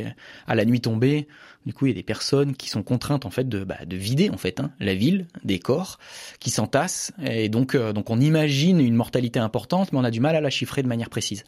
à 0.45 0.53
la 0.53 0.65
nuit 0.65 0.81
tombée, 0.81 1.27
du 1.65 1.73
coup, 1.73 1.85
il 1.85 1.89
y 1.89 1.91
a 1.91 1.95
des 1.95 2.03
personnes 2.03 2.55
qui 2.55 2.69
sont 2.69 2.83
contraintes 2.83 3.25
en 3.25 3.31
fait 3.31 3.47
de, 3.49 3.63
bah, 3.63 3.77
de 3.85 3.95
vider 3.95 4.29
en 4.29 4.37
fait 4.37 4.59
hein, 4.59 4.71
la 4.79 4.95
ville 4.95 5.27
des 5.43 5.59
corps 5.59 5.99
qui 6.39 6.49
s'entassent, 6.49 7.11
et 7.23 7.49
donc 7.49 7.75
donc 7.75 8.09
on 8.09 8.19
imagine 8.19 8.79
une 8.79 8.95
mortalité 8.95 9.39
importante, 9.39 9.91
mais 9.91 9.99
on 9.99 10.03
a 10.03 10.11
du 10.11 10.19
mal 10.19 10.35
à 10.35 10.41
la 10.41 10.49
chiffrer 10.49 10.83
de 10.83 10.87
manière 10.87 11.09
précise. 11.09 11.43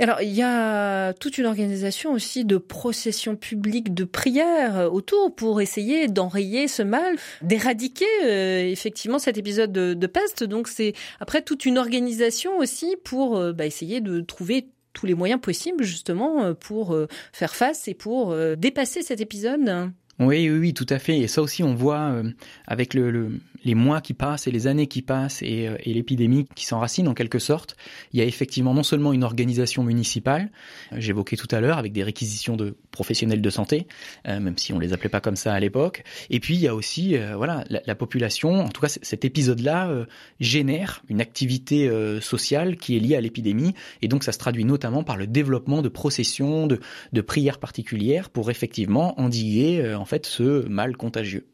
Alors, 0.00 0.22
il 0.22 0.32
y 0.32 0.42
a 0.42 1.12
toute 1.14 1.38
une 1.38 1.46
organisation 1.46 2.12
aussi 2.12 2.44
de 2.44 2.56
processions 2.56 3.34
publiques, 3.34 3.94
de 3.94 4.04
prières 4.04 4.92
autour 4.92 5.34
pour 5.34 5.60
essayer 5.60 6.06
d'enrayer 6.06 6.68
ce 6.68 6.82
mal, 6.82 7.16
d'éradiquer 7.42 8.04
euh, 8.24 8.60
effectivement 8.70 9.18
cet 9.18 9.38
épisode 9.38 9.72
de, 9.72 10.06
peste. 10.06 10.44
Donc, 10.44 10.68
c'est 10.68 10.94
après 11.18 11.42
toute 11.42 11.66
une 11.66 11.78
organisation 11.78 12.58
aussi 12.58 12.96
pour 13.04 13.36
euh, 13.36 13.52
bah, 13.52 13.66
essayer 13.66 14.00
de 14.00 14.20
trouver 14.20 14.68
tous 14.98 15.06
les 15.06 15.14
moyens 15.14 15.40
possibles 15.40 15.84
justement 15.84 16.44
euh, 16.44 16.54
pour 16.54 16.96
faire 17.32 17.54
face 17.54 17.86
et 17.88 17.94
pour 17.94 18.34
dépasser 18.56 19.02
cet 19.02 19.20
épisode. 19.20 19.92
Oui, 20.18 20.50
oui, 20.50 20.58
oui, 20.58 20.74
tout 20.74 20.86
à 20.88 20.98
fait. 20.98 21.18
Et 21.18 21.28
ça 21.28 21.42
aussi, 21.42 21.62
on 21.62 21.74
voit 21.74 22.22
avec 22.66 22.94
le, 22.94 23.30
les 23.64 23.74
mois 23.74 24.00
qui 24.00 24.14
passent 24.14 24.46
et 24.46 24.50
les 24.50 24.66
années 24.66 24.86
qui 24.86 25.02
passent 25.02 25.42
et, 25.42 25.68
euh, 25.68 25.76
et 25.82 25.92
l'épidémie 25.92 26.46
qui 26.54 26.66
s'enracine 26.66 27.08
en 27.08 27.14
quelque 27.14 27.38
sorte, 27.38 27.76
il 28.12 28.18
y 28.18 28.22
a 28.22 28.24
effectivement 28.24 28.74
non 28.74 28.82
seulement 28.82 29.12
une 29.12 29.24
organisation 29.24 29.82
municipale, 29.82 30.50
euh, 30.92 30.96
j'évoquais 30.98 31.36
tout 31.36 31.48
à 31.50 31.60
l'heure 31.60 31.78
avec 31.78 31.92
des 31.92 32.02
réquisitions 32.02 32.56
de 32.56 32.76
professionnels 32.90 33.42
de 33.42 33.50
santé, 33.50 33.86
euh, 34.26 34.40
même 34.40 34.58
si 34.58 34.72
on 34.72 34.78
les 34.78 34.92
appelait 34.92 35.08
pas 35.08 35.20
comme 35.20 35.36
ça 35.36 35.52
à 35.52 35.60
l'époque, 35.60 36.04
et 36.30 36.40
puis 36.40 36.54
il 36.54 36.60
y 36.60 36.68
a 36.68 36.74
aussi 36.74 37.16
voilà 37.36 37.64
la, 37.68 37.80
la, 37.86 37.94
population, 37.94 38.60
en 38.60 38.68
tout 38.68 38.80
cas 38.80 38.88
cet 38.88 39.24
épisode-là 39.24 40.06
génère 40.40 41.02
une 41.08 41.20
activité 41.20 41.90
sociale 42.20 42.76
qui 42.76 42.96
est 42.96 43.00
liée 43.00 43.16
à 43.16 43.20
l'épidémie 43.20 43.74
et 44.02 44.08
donc 44.08 44.24
ça 44.24 44.32
se 44.32 44.38
traduit 44.38 44.64
notamment 44.64 45.02
par 45.02 45.16
le 45.16 45.26
développement 45.26 45.82
de 45.82 45.88
processions, 45.88 46.66
de, 46.66 46.80
de 47.12 47.20
prières 47.20 47.58
particulières 47.58 48.30
pour 48.30 48.50
effectivement 48.50 49.20
endiguer 49.20 49.94
en 49.94 50.04
fait 50.04 50.26
ce 50.26 50.66
mal 50.68 50.96
contagieux. 50.96 51.46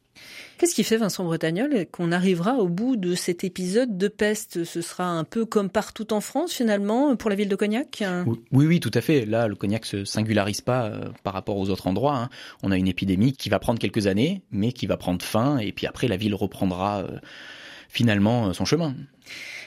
Qu'est-ce 0.59 0.75
qui 0.75 0.85
fait, 0.85 0.97
Vincent 0.97 1.25
Bretagnol, 1.25 1.87
qu'on 1.91 2.13
arrivera 2.13 2.55
au 2.55 2.69
bout 2.69 2.97
de 2.97 3.15
cet 3.15 3.45
épisode 3.45 3.99
de 3.99 4.09
peste? 4.09 4.65
Ce 4.65 4.81
sera 4.83 5.07
un 5.07 5.25
peu 5.25 5.45
comme 5.45 5.69
partout 5.69 6.13
en 6.13 6.21
France, 6.21 6.53
finalement, 6.53 7.17
pour 7.17 7.29
la 7.29 7.37
ville 7.37 7.49
de 7.49 7.57
Cognac? 7.57 8.03
Oui, 8.27 8.67
oui, 8.67 8.81
tout 8.81 8.91
à 8.95 9.01
fait. 9.01 9.27
Là, 9.27 9.49
le 9.49 9.57
Cognac 9.57 9.85
se 9.85 10.05
singularise 10.05 10.61
pas 10.61 10.87
euh, 10.87 11.09
par 11.23 11.33
rapport 11.33 11.57
aux 11.57 11.71
autres 11.71 11.87
endroits. 11.87 12.17
Hein. 12.17 12.29
On 12.63 12.71
a 12.71 12.77
une 12.77 12.89
épidémie 12.89 13.33
qui 13.33 13.49
va 13.49 13.59
prendre 13.59 13.79
quelques 13.79 14.07
années, 14.07 14.43
mais 14.51 14.73
qui 14.73 14.87
va 14.87 14.97
prendre 14.97 15.25
fin, 15.25 15.59
et 15.59 15.73
puis 15.73 15.87
après, 15.87 16.09
la 16.09 16.17
ville 16.17 16.35
reprendra 16.35 17.01
euh, 17.01 17.19
finalement 17.89 18.49
euh, 18.49 18.53
son 18.53 18.65
chemin. 18.65 18.95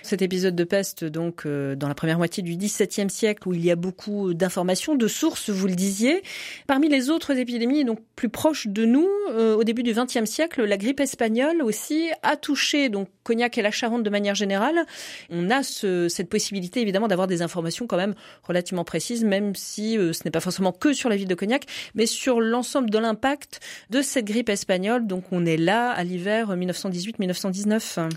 Cet 0.03 0.21
épisode 0.21 0.55
de 0.55 0.63
peste, 0.63 1.03
donc, 1.03 1.45
euh, 1.45 1.75
dans 1.75 1.87
la 1.87 1.95
première 1.95 2.17
moitié 2.17 2.43
du 2.43 2.55
XVIIe 2.55 3.09
siècle, 3.09 3.47
où 3.47 3.53
il 3.53 3.65
y 3.65 3.71
a 3.71 3.75
beaucoup 3.75 4.33
d'informations, 4.33 4.95
de 4.95 5.07
sources, 5.07 5.49
vous 5.49 5.67
le 5.67 5.75
disiez. 5.75 6.23
Parmi 6.67 6.89
les 6.89 7.09
autres 7.09 7.37
épidémies, 7.37 7.83
donc 7.83 7.99
plus 8.15 8.29
proches 8.29 8.67
de 8.67 8.85
nous, 8.85 9.07
euh, 9.31 9.55
au 9.55 9.63
début 9.63 9.83
du 9.83 9.93
XXe 9.93 10.25
siècle, 10.25 10.63
la 10.63 10.77
grippe 10.77 10.99
espagnole 10.99 11.61
aussi 11.61 12.09
a 12.23 12.37
touché 12.37 12.89
donc 12.89 13.09
Cognac 13.23 13.57
et 13.57 13.61
la 13.61 13.71
Charente 13.71 14.03
de 14.03 14.09
manière 14.09 14.35
générale. 14.35 14.85
On 15.29 15.49
a 15.49 15.63
ce, 15.63 16.07
cette 16.07 16.29
possibilité 16.29 16.81
évidemment 16.81 17.07
d'avoir 17.07 17.27
des 17.27 17.41
informations 17.41 17.87
quand 17.87 17.97
même 17.97 18.15
relativement 18.43 18.83
précises, 18.83 19.23
même 19.23 19.55
si 19.55 19.97
euh, 19.97 20.13
ce 20.13 20.21
n'est 20.25 20.31
pas 20.31 20.39
forcément 20.39 20.71
que 20.71 20.93
sur 20.93 21.09
la 21.09 21.15
ville 21.15 21.27
de 21.27 21.35
Cognac, 21.35 21.65
mais 21.95 22.05
sur 22.05 22.39
l'ensemble 22.39 22.89
de 22.89 22.97
l'impact 22.97 23.59
de 23.89 24.01
cette 24.01 24.25
grippe 24.25 24.49
espagnole. 24.49 25.07
Donc 25.07 25.25
on 25.31 25.45
est 25.45 25.57
là 25.57 25.89
à 25.89 26.03
l'hiver 26.03 26.55
1918-1919. 26.55 28.09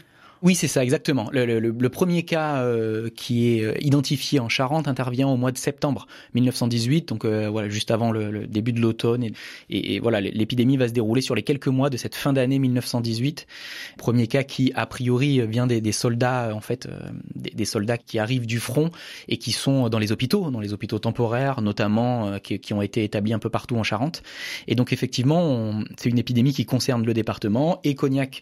Oui, 0.42 0.54
c'est 0.54 0.68
ça, 0.68 0.82
exactement. 0.82 1.28
Le, 1.32 1.88
premier 1.88 2.23
cas 2.23 2.62
euh, 2.62 3.11
qui 3.14 3.59
est 3.59 3.62
euh, 3.62 3.75
identifié 3.80 4.40
en 4.40 4.49
Charente 4.49 4.88
intervient 4.88 5.28
au 5.28 5.37
mois 5.37 5.52
de 5.52 5.59
septembre 5.59 6.06
1918, 6.32 7.09
donc 7.09 7.26
euh, 7.26 7.50
voilà, 7.50 7.68
juste 7.68 7.90
avant 7.90 8.11
le, 8.11 8.47
début 8.47 8.73
de 8.73 8.80
l'automne. 8.80 9.28
Et, 9.68 10.00
voilà, 10.00 10.23
l'épidémie 10.23 10.78
va 10.78 10.88
se 10.88 10.94
dérouler 10.94 11.20
sur 11.20 11.35
les 11.35 11.42
quelques 11.42 11.66
mois 11.66 11.90
de 11.90 11.99
cette 11.99 12.14
fin 12.14 12.32
d'année 12.32 12.59
1918. 12.59 13.47
Premier 13.99 14.28
cas 14.28 14.42
qui, 14.42 14.73
a 14.75 14.87
priori, 14.87 15.47
vient 15.47 15.66
des, 15.66 15.92
soldats, 15.92 16.54
en 16.54 16.61
fait, 16.61 16.88
des, 17.35 17.50
des, 17.50 17.64
soldats 17.66 17.99
qui 17.99 18.18
arrivent 18.18 18.47
du 18.47 18.61
front 18.61 18.90
et 19.28 19.37
qui 19.37 19.52
sont 19.52 19.90
dans 19.90 19.99
les 19.99 20.11
hôpitaux, 20.11 20.50
dans 20.50 20.61
les 20.61 20.73
hôpitaux 20.73 20.99
temporaires, 20.99 21.61
notamment, 21.61 22.38
qui, 22.38 22.59
qui, 22.61 22.73
ont 22.73 22.80
été 22.80 23.04
établis 23.04 23.35
un 23.35 23.38
peu 23.38 23.50
partout 23.50 23.76
en 23.76 23.82
Charente. 23.82 24.23
Et 24.68 24.75
donc, 24.75 24.94
effectivement, 24.94 25.82
c'est 25.99 26.09
une 26.09 26.18
épidémie 26.18 26.54
qui 26.54 26.64
concerne 26.64 27.04
le 27.04 27.12
département 27.12 27.80
et 27.85 27.94
Cognac 27.94 28.40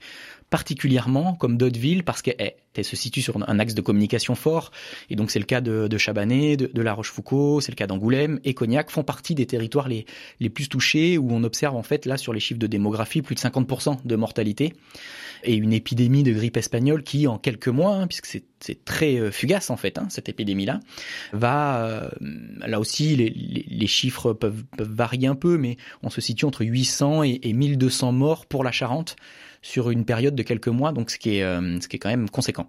particulièrement 0.51 1.35
comme 1.35 1.57
d'autres 1.57 1.79
villes 1.79 2.05
parce 2.05 2.23
qu'elle 2.23 2.55
Elle 2.75 2.85
se 2.85 2.97
situe 2.97 3.23
sur 3.23 3.37
un 3.37 3.59
axe 3.59 3.75
de 3.75 3.81
communication 3.81 4.35
fort, 4.35 4.71
et 5.11 5.17
donc 5.17 5.31
c'est 5.31 5.39
le 5.41 5.45
cas 5.45 5.61
de, 5.61 5.89
de 5.89 5.99
Chabanais, 5.99 6.57
de, 6.57 6.83
La 6.83 6.95
Rochefoucauld, 6.95 7.63
c'est 7.63 7.73
le 7.73 7.77
cas 7.77 7.87
d'Angoulême, 7.87 8.39
et 8.45 8.55
Cognac 8.55 8.91
font 8.91 9.03
partie 9.03 9.35
des 9.35 9.47
territoires 9.47 9.89
les, 9.89 10.07
les 10.39 10.49
plus 10.49 10.69
touchés, 10.69 11.19
où 11.19 11.29
on 11.33 11.43
observe 11.43 11.77
en 11.77 11.83
fait 11.83 12.07
là 12.07 12.17
sur 12.17 12.33
les 12.33 12.41
chiffres 12.41 12.61
de 12.61 12.67
démographie 12.67 13.21
plus 13.21 13.35
de 13.35 13.41
50% 13.41 14.07
de 14.07 14.17
mortalité, 14.17 14.75
et 15.45 15.55
une 15.55 15.73
épidémie 15.73 16.23
de 16.23 16.33
grippe 16.33 16.57
espagnole 16.57 17.03
qui 17.03 17.27
en 17.27 17.39
quelques 17.39 17.69
mois, 17.69 17.95
hein, 17.95 18.07
puisque 18.07 18.27
c'est 18.61 18.85
très 18.85 19.17
euh, 19.17 19.31
fugace 19.31 19.71
en 19.71 19.77
fait, 19.77 19.99
hein, 19.99 20.07
cette 20.09 20.29
épidémie-là, 20.29 20.81
va, 21.33 21.85
euh, 21.85 22.09
là 22.67 22.81
aussi 22.81 23.17
les, 23.17 23.87
chiffres 23.87 24.33
peuvent, 24.33 24.65
peuvent, 24.77 24.93
varier 24.93 25.27
un 25.27 25.35
peu, 25.35 25.59
mais 25.59 25.77
on 26.03 26.11
se 26.11 26.21
situe 26.21 26.45
entre 26.45 26.65
800 26.65 27.25
et, 27.25 27.41
et 27.43 27.53
1200 27.53 28.13
morts 28.13 28.47
pour 28.47 28.65
la 28.65 28.73
Charente 28.73 29.17
sur 29.63 29.91
une 29.91 30.05
période 30.05 30.35
de 30.35 30.43
quelques 30.43 30.69
mois, 30.69 30.93
donc 30.93 31.11
ce 31.11 31.19
qui 31.19 31.39
est, 31.39 31.43
euh, 31.43 31.81
ce 31.81 31.89
qui 31.89 31.97
est 31.97 31.99
quand 31.99 32.09
même 32.09 32.31
conséquent. 32.31 32.69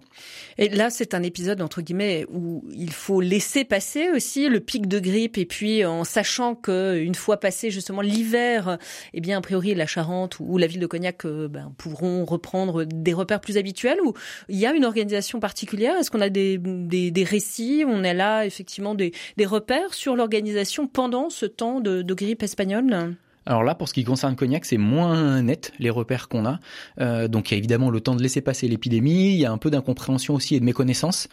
Et 0.58 0.68
là, 0.68 0.90
c'est 0.90 1.14
un 1.14 1.22
épisode, 1.22 1.62
entre 1.62 1.82
guillemets, 1.82 2.26
où 2.30 2.64
il 2.72 2.92
faut 2.92 3.20
laisser 3.20 3.64
passer 3.64 4.10
aussi 4.10 4.48
le 4.48 4.60
pic 4.60 4.88
de 4.88 4.98
grippe, 4.98 5.38
et 5.38 5.46
puis 5.46 5.84
en 5.84 6.04
sachant 6.04 6.54
qu'une 6.54 7.14
fois 7.14 7.38
passé 7.38 7.70
justement 7.70 8.00
l'hiver, 8.00 8.78
eh 9.14 9.20
bien, 9.20 9.38
a 9.38 9.40
priori, 9.40 9.74
la 9.74 9.86
Charente 9.86 10.38
ou 10.40 10.58
la 10.58 10.66
ville 10.66 10.80
de 10.80 10.86
Cognac 10.86 11.24
euh, 11.24 11.48
ben, 11.48 11.72
pourront 11.78 12.24
reprendre 12.24 12.84
des 12.84 13.12
repères 13.12 13.40
plus 13.40 13.56
habituels, 13.56 13.98
ou 14.04 14.14
il 14.48 14.58
y 14.58 14.66
a 14.66 14.72
une 14.72 14.84
organisation 14.84 15.40
particulière? 15.40 15.96
Est-ce 15.96 16.10
qu'on 16.10 16.20
a 16.20 16.28
des, 16.28 16.58
des, 16.58 17.24
récits? 17.24 17.84
On 17.86 18.04
a 18.04 18.12
là, 18.12 18.44
effectivement, 18.44 18.94
des, 18.94 19.12
des 19.36 19.46
repères 19.46 19.94
sur 19.94 20.16
l'organisation 20.16 20.86
pendant 20.86 21.30
ce 21.30 21.46
temps 21.46 21.80
de 21.80 22.14
grippe 22.14 22.42
espagnole? 22.42 23.16
Alors 23.46 23.62
là, 23.62 23.74
pour 23.74 23.88
ce 23.88 23.94
qui 23.94 24.04
concerne 24.04 24.36
Cognac, 24.36 24.64
c'est 24.64 24.76
moins 24.76 25.42
net 25.42 25.72
les 25.78 25.90
repères 25.90 26.28
qu'on 26.28 26.44
a. 26.44 26.60
Euh, 27.00 27.26
donc 27.26 27.50
il 27.50 27.54
y 27.54 27.56
a 27.56 27.58
évidemment 27.58 27.90
le 27.90 28.00
temps 28.00 28.14
de 28.14 28.22
laisser 28.22 28.42
passer 28.42 28.68
l'épidémie, 28.68 29.32
il 29.32 29.38
y 29.38 29.46
a 29.46 29.52
un 29.52 29.58
peu 29.58 29.70
d'incompréhension 29.70 30.34
aussi 30.34 30.54
et 30.54 30.60
de 30.60 30.64
méconnaissance, 30.64 31.28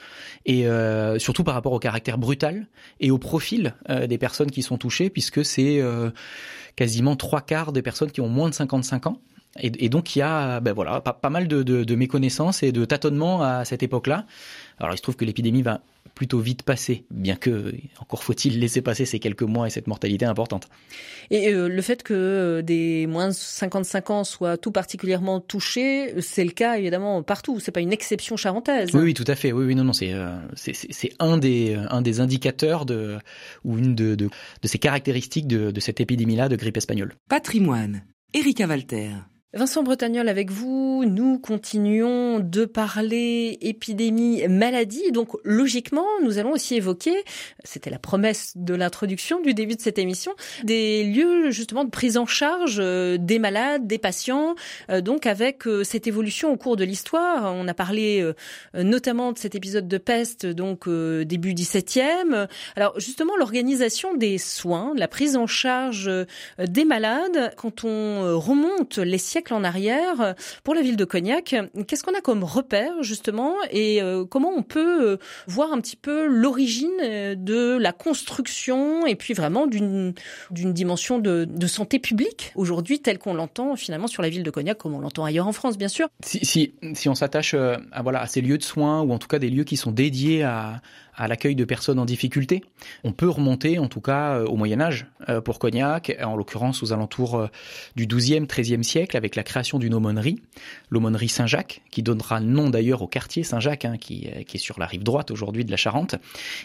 et 0.46 0.68
euh, 0.68 1.20
surtout 1.20 1.44
par 1.44 1.54
rapport 1.54 1.74
au 1.74 1.80
caractère 1.80 2.18
brutal 2.18 2.68
et 3.00 3.12
au 3.12 3.18
profil 3.18 3.76
euh, 3.90 4.08
des 4.08 4.18
personnes 4.18 4.52
qui 4.52 4.62
sont 4.62 4.78
touchées, 4.78 5.10
puisque 5.10 5.44
c'est 5.44 5.82
quasiment 6.76 7.16
trois 7.16 7.42
quarts 7.42 7.72
des 7.72 7.82
personnes 7.82 8.12
qui 8.12 8.22
ont 8.22 8.30
moins 8.30 8.50
de 8.50 8.54
55 8.54 9.08
ans. 9.08 9.20
Et, 9.60 9.90
donc 9.90 10.16
il 10.16 10.20
y 10.20 10.22
a 10.22 10.60
ben 10.60 10.74
voilà, 10.74 11.02
pas, 11.02 11.30
mal 11.30 11.48
de, 11.48 11.96
méconnaissances 11.96 12.62
et 12.62 12.72
de 12.72 12.86
tâtonnements 12.86 13.42
à 13.42 13.66
cette 13.66 13.82
époque-là. 13.82 14.26
Alors 14.80 14.94
il 14.94 14.98
se 14.98 15.02
trouve 15.02 15.16
que 15.16 15.26
l'épidémie 15.26 15.64
va 15.64 15.82
plutôt 16.18 16.40
vite 16.40 16.64
passer, 16.64 17.06
bien 17.12 17.36
que 17.36 17.76
encore 18.00 18.24
faut-il 18.24 18.60
laisser 18.60 18.82
passer 18.82 19.06
ces 19.06 19.20
quelques 19.20 19.44
mois 19.44 19.68
et 19.68 19.70
cette 19.70 19.86
mortalité 19.86 20.26
importante. 20.26 20.68
Et 21.30 21.54
euh, 21.54 21.70
le 21.70 21.82
fait 21.84 22.02
que 22.02 22.14
euh, 22.16 22.62
des 22.64 23.06
moins 23.06 23.28
de 23.28 23.34
55 23.34 24.10
ans 24.10 24.24
soient 24.24 24.58
tout 24.58 24.72
particulièrement 24.72 25.40
touchés, 25.40 26.20
c'est 26.22 26.44
le 26.44 26.50
cas 26.50 26.78
évidemment 26.78 27.22
partout. 27.22 27.60
C'est 27.60 27.72
pas 27.72 27.82
une 27.82 27.94
exception 27.94 28.36
charentaise. 28.36 28.90
Oui, 28.96 29.02
oui, 29.02 29.14
tout 29.14 29.26
à 29.28 29.36
fait. 29.36 29.52
Oui, 29.52 29.66
oui, 29.66 29.76
non, 29.76 29.84
non, 29.84 29.94
c'est 29.94 30.12
euh, 30.12 30.36
c'est 30.56 31.12
un 31.20 31.38
des 31.38 31.76
un 31.76 32.02
des 32.02 32.20
indicateurs 32.20 32.88
de 32.88 33.18
ou 33.64 33.78
une 33.78 33.94
de 33.94 34.16
de, 34.16 34.28
de 34.28 34.68
ces 34.68 34.80
caractéristiques 34.80 35.48
de, 35.48 35.70
de 35.70 35.80
cette 35.80 36.02
épidémie-là 36.02 36.50
de 36.50 36.56
grippe 36.56 36.78
espagnole. 36.78 37.14
Patrimoine. 37.30 38.02
Erika 38.34 38.66
Walter. 38.66 39.12
Vincent 39.54 39.82
Bretagnol 39.82 40.28
avec 40.28 40.52
vous, 40.52 41.06
nous 41.06 41.40
continuons 41.40 42.40
de 42.40 42.66
parler 42.66 43.58
épidémie, 43.62 44.46
maladie. 44.50 45.14
Donc 45.14 45.30
logiquement, 45.46 46.06
nous 46.22 46.38
allons 46.38 46.52
aussi 46.52 46.76
évoquer, 46.76 47.24
c'était 47.64 47.90
la 47.90 47.98
promesse 47.98 48.52
de 48.58 48.76
l'introduction 48.76 49.40
du 49.40 49.54
début 49.54 49.78
de 49.78 49.82
cette 49.82 50.00
émission, 50.00 50.34
des 50.66 51.06
lieux 51.06 51.50
justement 51.52 51.86
de 51.86 51.90
prise 51.90 52.18
en 52.18 52.26
charge 52.26 52.80
euh, 52.82 53.18
des 53.18 53.40
malades, 53.40 53.88
des 53.88 53.98
patients. 53.98 54.56
Euh, 54.90 55.00
donc 55.00 55.26
avec 55.26 55.66
euh, 55.66 55.86
cette 55.86 56.08
évolution 56.08 56.52
au 56.52 56.58
cours 56.58 56.76
de 56.76 56.84
l'histoire, 56.84 57.54
on 57.56 57.70
a 57.70 57.74
parlé 57.74 58.30
notamment 58.74 59.32
de 59.32 59.38
cet 59.38 59.56
épisode 59.56 59.88
de 59.88 59.98
peste, 59.98 60.46
donc 60.46 60.90
début 60.90 61.54
17e. 61.54 62.50
Alors 62.76 63.00
justement, 63.00 63.38
l'organisation 63.38 64.14
des 64.14 64.40
soins, 64.40 64.92
la 64.98 65.08
prise 65.08 65.38
en 65.38 65.48
charge 65.48 66.12
des 66.60 66.84
malades, 66.84 67.54
quand 67.56 67.86
on 67.86 68.38
remonte 68.40 68.98
les 68.98 69.18
siècles 69.18 69.37
en 69.52 69.64
arrière, 69.64 70.22
euh, 70.22 70.34
pour 70.64 70.76
la 70.76 70.82
ville 70.82 70.98
de 70.98 71.06
Cognac, 71.06 71.56
qu'est-ce 71.88 72.04
qu'on 72.04 72.14
a 72.14 72.22
comme 72.22 72.44
repère 72.44 73.04
justement 73.04 73.56
et 73.72 74.02
euh, 74.02 74.26
comment 74.26 74.52
on 74.56 74.64
peut 74.64 75.12
euh, 75.12 75.18
voir 75.48 75.72
un 75.72 75.80
petit 75.80 75.96
peu 75.96 76.28
l'origine 76.28 76.90
de 77.00 77.78
la 77.78 77.92
construction 77.92 79.06
et 79.06 79.16
puis 79.16 79.34
vraiment 79.34 79.68
d'une 79.68 80.14
dimension 80.52 81.20
de, 81.20 81.48
santé 81.68 82.00
publique 82.00 82.54
aujourd'hui 82.56 83.02
telle 83.02 83.20
qu'on 83.20 83.34
l'entend 83.34 83.76
finalement 83.76 84.08
sur 84.08 84.22
la 84.22 84.30
ville 84.30 84.44
de 84.44 84.50
Cognac 84.50 84.78
comme 84.78 84.94
on 84.94 85.00
l'entend 85.00 85.26
ailleurs 85.26 85.48
en 85.48 85.52
France 85.52 85.78
bien 85.78 85.90
sûr. 85.90 86.08
Si, 86.24 86.46
si, 86.46 86.74
si 86.94 87.10
on 87.10 87.16
s'attache 87.16 87.56
voilà, 88.02 88.22
à 88.22 88.28
ces 88.28 88.42
lieux 88.42 88.58
de 88.58 88.64
soins 88.64 89.02
ou 89.02 89.12
en 89.12 89.20
tout 89.20 89.28
cas 89.28 89.38
des 89.38 89.50
lieux 89.50 89.66
qui 89.66 89.76
sont 89.76 89.92
dédiés 89.92 90.44
à, 90.44 90.82
à 91.18 91.28
l'accueil 91.28 91.56
de 91.56 91.66
personnes 91.66 92.00
en 92.00 92.06
difficulté. 92.06 92.64
On 93.04 93.12
peut 93.12 93.30
remonter 93.30 93.80
en 93.80 93.88
tout 93.88 94.02
cas 94.02 94.42
au 94.44 94.56
Moyen 94.56 94.82
Âge 94.82 95.08
pour 95.44 95.60
Cognac, 95.60 96.16
en 96.24 96.36
l'occurrence 96.36 96.84
aux 96.84 96.94
alentours 96.94 97.50
du 97.96 98.08
XIIe, 98.08 98.46
XIIIe 98.46 98.84
siècle, 98.84 99.18
avec 99.18 99.36
la 99.36 99.44
création 99.44 99.80
d'une 99.80 99.94
aumônerie, 99.94 100.40
l'aumônerie 100.90 101.30
Saint-Jacques, 101.30 101.82
qui 101.92 102.04
donnera 102.04 102.40
nom 102.40 102.70
d'ailleurs 102.70 103.02
au 103.02 103.08
quartier 103.08 103.44
Saint-Jacques, 103.44 103.86
hein, 103.86 103.98
qui, 103.98 104.26
est 104.26 104.58
sur 104.58 104.80
la 104.80 104.86
rive 104.86 105.04
droite 105.04 105.32
aujourd'hui 105.32 105.66
de 105.66 105.72
la 105.72 105.78
Charente. 105.78 106.16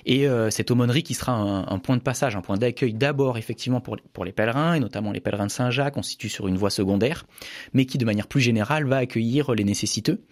Et 0.07 0.29
euh, 0.29 0.51
cette 0.51 0.71
aumônerie 0.71 1.03
qui 1.03 1.15
sera 1.15 1.33
un, 1.33 1.79
point 1.79 1.97
de 1.97 2.03
passage, 2.03 2.37
un 2.37 2.41
point 2.41 2.57
d'accueil 2.57 2.95
d'abord 2.95 3.39
effectivement 3.39 3.81
pour, 3.81 3.97
pour 4.13 4.25
les 4.25 4.33
pèlerins, 4.33 4.75
et 4.75 4.81
notamment 4.81 5.13
les 5.13 5.21
pèlerins 5.21 5.47
de 5.47 5.51
Saint-Jacques, 5.51 5.97
on 5.97 6.03
situe 6.03 6.29
sur 6.29 6.49
une 6.49 6.57
voie 6.57 6.71
secondaire, 6.71 7.25
mais 7.73 7.87
qui 7.87 7.99
de 7.99 8.05
manière 8.05 8.27
plus 8.27 8.41
générale 8.41 8.87
va 8.87 8.99
accueillir 8.99 9.53
les 9.53 9.65
nécessiteux. 9.65 10.23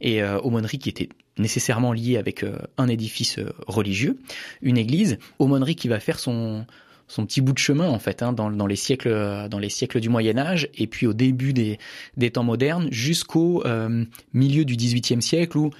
Et 0.00 0.22
euh, 0.22 0.38
aumônerie 0.40 0.78
qui 0.78 0.88
était 0.88 1.08
nécessairement 1.38 1.92
liée 1.92 2.16
avec 2.16 2.42
euh, 2.42 2.58
un 2.78 2.88
édifice 2.88 3.38
religieux, 3.66 4.18
une 4.62 4.76
église, 4.76 5.18
aumônerie 5.38 5.74
qui 5.74 5.88
va 5.88 6.00
faire 6.00 6.18
son, 6.18 6.64
son 7.08 7.26
petit 7.26 7.40
bout 7.40 7.52
de 7.52 7.58
chemin 7.58 7.88
en 7.88 7.98
fait 7.98 8.22
hein, 8.22 8.32
dans, 8.32 8.50
dans, 8.50 8.66
les 8.66 8.76
siècles 8.76 9.48
dans 9.50 9.58
les 9.58 9.68
siècles 9.68 10.00
du 10.00 10.08
Moyen 10.08 10.38
Âge 10.38 10.68
et 10.76 10.86
puis 10.86 11.06
au 11.06 11.12
début 11.12 11.52
des, 11.52 11.78
des 12.16 12.30
temps 12.30 12.44
modernes 12.44 12.88
jusqu'au 12.90 13.64
euh, 13.66 14.04
milieu 14.32 14.64
du 14.64 14.76
XVIIIe 14.76 15.22
siècle 15.22 15.58
où 15.58 15.70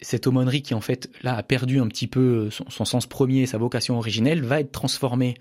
cette 0.00 0.26
aumônerie 0.26 0.62
qui 0.62 0.74
en 0.74 0.80
fait 0.80 1.10
là 1.22 1.36
a 1.36 1.42
perdu 1.42 1.78
un 1.78 1.88
petit 1.88 2.06
peu 2.06 2.48
son, 2.50 2.64
son 2.70 2.84
sens 2.84 3.06
premier, 3.06 3.46
sa 3.46 3.58
vocation 3.58 3.98
originelle, 3.98 4.42
va 4.42 4.60
être 4.60 4.72
transformée 4.72 5.34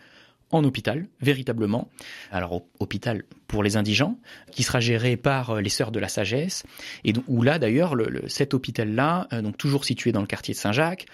en 0.51 0.63
hôpital, 0.63 1.07
véritablement. 1.21 1.89
Alors 2.31 2.63
hôpital 2.79 3.23
pour 3.47 3.63
les 3.63 3.75
indigents, 3.77 4.17
qui 4.51 4.63
sera 4.63 4.79
géré 4.79 5.17
par 5.17 5.51
euh, 5.51 5.61
les 5.61 5.69
Sœurs 5.69 5.91
de 5.91 5.99
la 5.99 6.07
Sagesse, 6.07 6.63
et 7.03 7.13
où 7.27 7.43
là 7.43 7.59
d'ailleurs 7.59 7.95
le, 7.95 8.23
cet 8.27 8.53
hôpital-là, 8.53 9.27
euh, 9.33 9.41
donc 9.41 9.57
toujours 9.57 9.83
situé 9.83 10.11
dans 10.11 10.21
le 10.21 10.27
quartier 10.27 10.53
de 10.53 10.59
Saint-Jacques, 10.59 11.05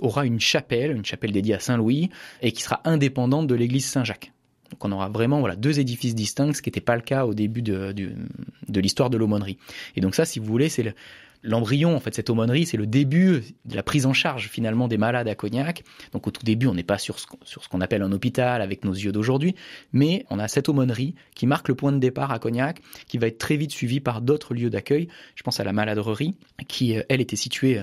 aura 0.00 0.26
une 0.26 0.40
chapelle, 0.40 0.92
une 0.96 1.04
chapelle 1.04 1.32
dédiée 1.32 1.54
à 1.54 1.60
Saint-Louis, 1.60 2.10
et 2.42 2.52
qui 2.52 2.62
sera 2.62 2.80
indépendante 2.84 3.46
de 3.46 3.54
l'église 3.54 3.86
Saint-Jacques. 3.86 4.32
Donc 4.70 4.84
on 4.84 4.92
aura 4.92 5.08
vraiment 5.08 5.40
voilà 5.40 5.56
deux 5.56 5.80
édifices 5.80 6.14
distincts, 6.14 6.54
ce 6.54 6.62
qui 6.62 6.68
n'était 6.68 6.80
pas 6.80 6.96
le 6.96 7.02
cas 7.02 7.26
au 7.26 7.34
début 7.34 7.62
de, 7.62 7.92
de, 7.92 8.80
l'histoire 8.80 9.10
de 9.10 9.16
l'aumônerie. 9.16 9.58
Et 9.96 10.00
donc 10.00 10.14
ça, 10.14 10.24
si 10.24 10.38
vous 10.38 10.46
voulez, 10.46 10.68
c'est 10.68 10.84
le, 10.84 10.94
l'embryon, 11.42 11.96
en 11.96 12.00
fait, 12.00 12.14
cette 12.14 12.30
aumônerie, 12.30 12.66
c'est 12.66 12.76
le 12.76 12.86
début 12.86 13.42
de 13.64 13.76
la 13.76 13.82
prise 13.82 14.06
en 14.06 14.12
charge 14.12 14.48
finalement 14.48 14.88
des 14.88 14.98
malades 14.98 15.28
à 15.28 15.34
Cognac. 15.34 15.84
Donc 16.12 16.26
au 16.26 16.30
tout 16.30 16.44
début, 16.44 16.66
on 16.66 16.74
n'est 16.74 16.82
pas 16.82 16.98
sur 16.98 17.18
ce, 17.18 17.26
qu'on 17.68 17.80
appelle 17.80 18.02
un 18.02 18.12
hôpital 18.12 18.62
avec 18.62 18.84
nos 18.84 18.92
yeux 18.92 19.12
d'aujourd'hui, 19.12 19.54
mais 19.92 20.26
on 20.30 20.38
a 20.38 20.48
cette 20.48 20.68
aumônerie 20.68 21.14
qui 21.34 21.46
marque 21.46 21.68
le 21.68 21.74
point 21.74 21.92
de 21.92 21.98
départ 21.98 22.30
à 22.30 22.38
Cognac, 22.38 22.80
qui 23.06 23.18
va 23.18 23.26
être 23.26 23.38
très 23.38 23.56
vite 23.56 23.72
suivie 23.72 24.00
par 24.00 24.20
d'autres 24.20 24.54
lieux 24.54 24.70
d'accueil. 24.70 25.08
Je 25.34 25.42
pense 25.42 25.60
à 25.60 25.64
la 25.64 25.72
maladrerie, 25.72 26.34
qui, 26.68 26.96
euh, 26.96 27.02
elle, 27.08 27.20
était 27.20 27.36
située 27.36 27.82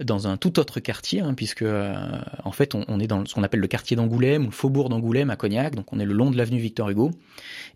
dans 0.00 0.26
un 0.26 0.36
tout 0.36 0.58
autre 0.58 0.80
quartier, 0.80 1.20
hein, 1.20 1.34
puisque 1.34 1.62
euh, 1.62 1.94
en 2.44 2.50
fait 2.50 2.74
on, 2.74 2.98
est 2.98 3.06
dans 3.06 3.24
ce 3.24 3.34
qu'on 3.34 3.42
appelle 3.42 3.60
le 3.60 3.68
quartier 3.68 3.96
d'Angoulême 3.96 4.42
ou 4.42 4.46
le 4.46 4.52
faubourg 4.52 4.88
d'Angoulême 4.88 5.30
à 5.30 5.36
Cognac, 5.36 5.74
donc 5.74 5.92
on 5.92 6.00
est 6.00 6.04
le 6.04 6.14
long 6.14 6.30
de 6.30 6.36
l'avenue 6.36 6.58
Victor 6.58 6.90
Hugo, 6.90 7.12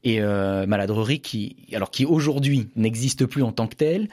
et 0.02 0.20
euh, 0.20 0.66
Maladrerie 0.66 1.20
qui, 1.20 1.56
alors 1.72 1.90
qui 1.90 2.04
aujourd'hui 2.04 2.68
n'existe 2.74 3.26
plus 3.26 3.42
en 3.42 3.52
tant 3.52 3.68
que 3.68 3.76
tel, 3.76 4.08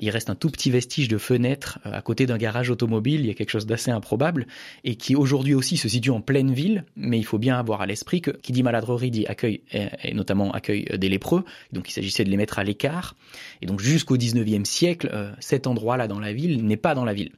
il 0.00 0.10
reste 0.10 0.30
un 0.30 0.34
tout 0.34 0.50
petit 0.50 0.70
vestige 0.70 1.08
de 1.08 1.18
fenêtre 1.18 1.78
euh, 1.86 1.92
à 1.92 2.02
côté 2.02 2.26
d'un 2.26 2.38
garage 2.38 2.70
automobile, 2.70 3.20
il 3.20 3.26
y 3.26 3.30
a 3.30 3.34
quelque 3.34 3.50
chose 3.50 3.66
d'assez 3.66 3.90
improbable, 3.90 4.46
et 4.84 4.96
qui 4.96 5.14
aujourd'hui 5.14 5.54
aussi 5.54 5.76
se 5.76 5.88
situe 5.88 6.10
en 6.10 6.20
pleine 6.20 6.52
ville, 6.52 6.84
mais 6.96 7.18
il 7.18 7.24
faut 7.24 7.38
bien 7.38 7.58
avoir 7.58 7.80
à 7.82 7.86
l'esprit 7.86 8.20
que 8.20 8.30
qui 8.30 8.52
dit 8.52 8.62
Maladrerie 8.62 9.10
dit 9.10 9.26
accueil, 9.26 9.62
et, 9.72 10.14
notamment 10.14 10.52
accueil 10.52 10.86
des 10.98 11.08
lépreux, 11.08 11.44
donc 11.72 11.88
il 11.88 11.92
s'agissait 11.92 12.24
de 12.24 12.30
les 12.30 12.36
mettre 12.36 12.58
à 12.58 12.64
l'écart, 12.64 13.14
et 13.62 13.66
donc 13.66 13.80
jusqu'au 13.80 14.16
19e 14.16 14.64
siècle, 14.64 15.10
euh, 15.12 15.32
cet 15.40 15.66
endroit-là 15.66 16.08
dans 16.08 16.20
la 16.20 16.32
ville 16.32 16.64
n'est 16.64 16.76
pas 16.76 16.94
dans 16.94 17.04
la 17.04 17.14
ville. 17.14 17.32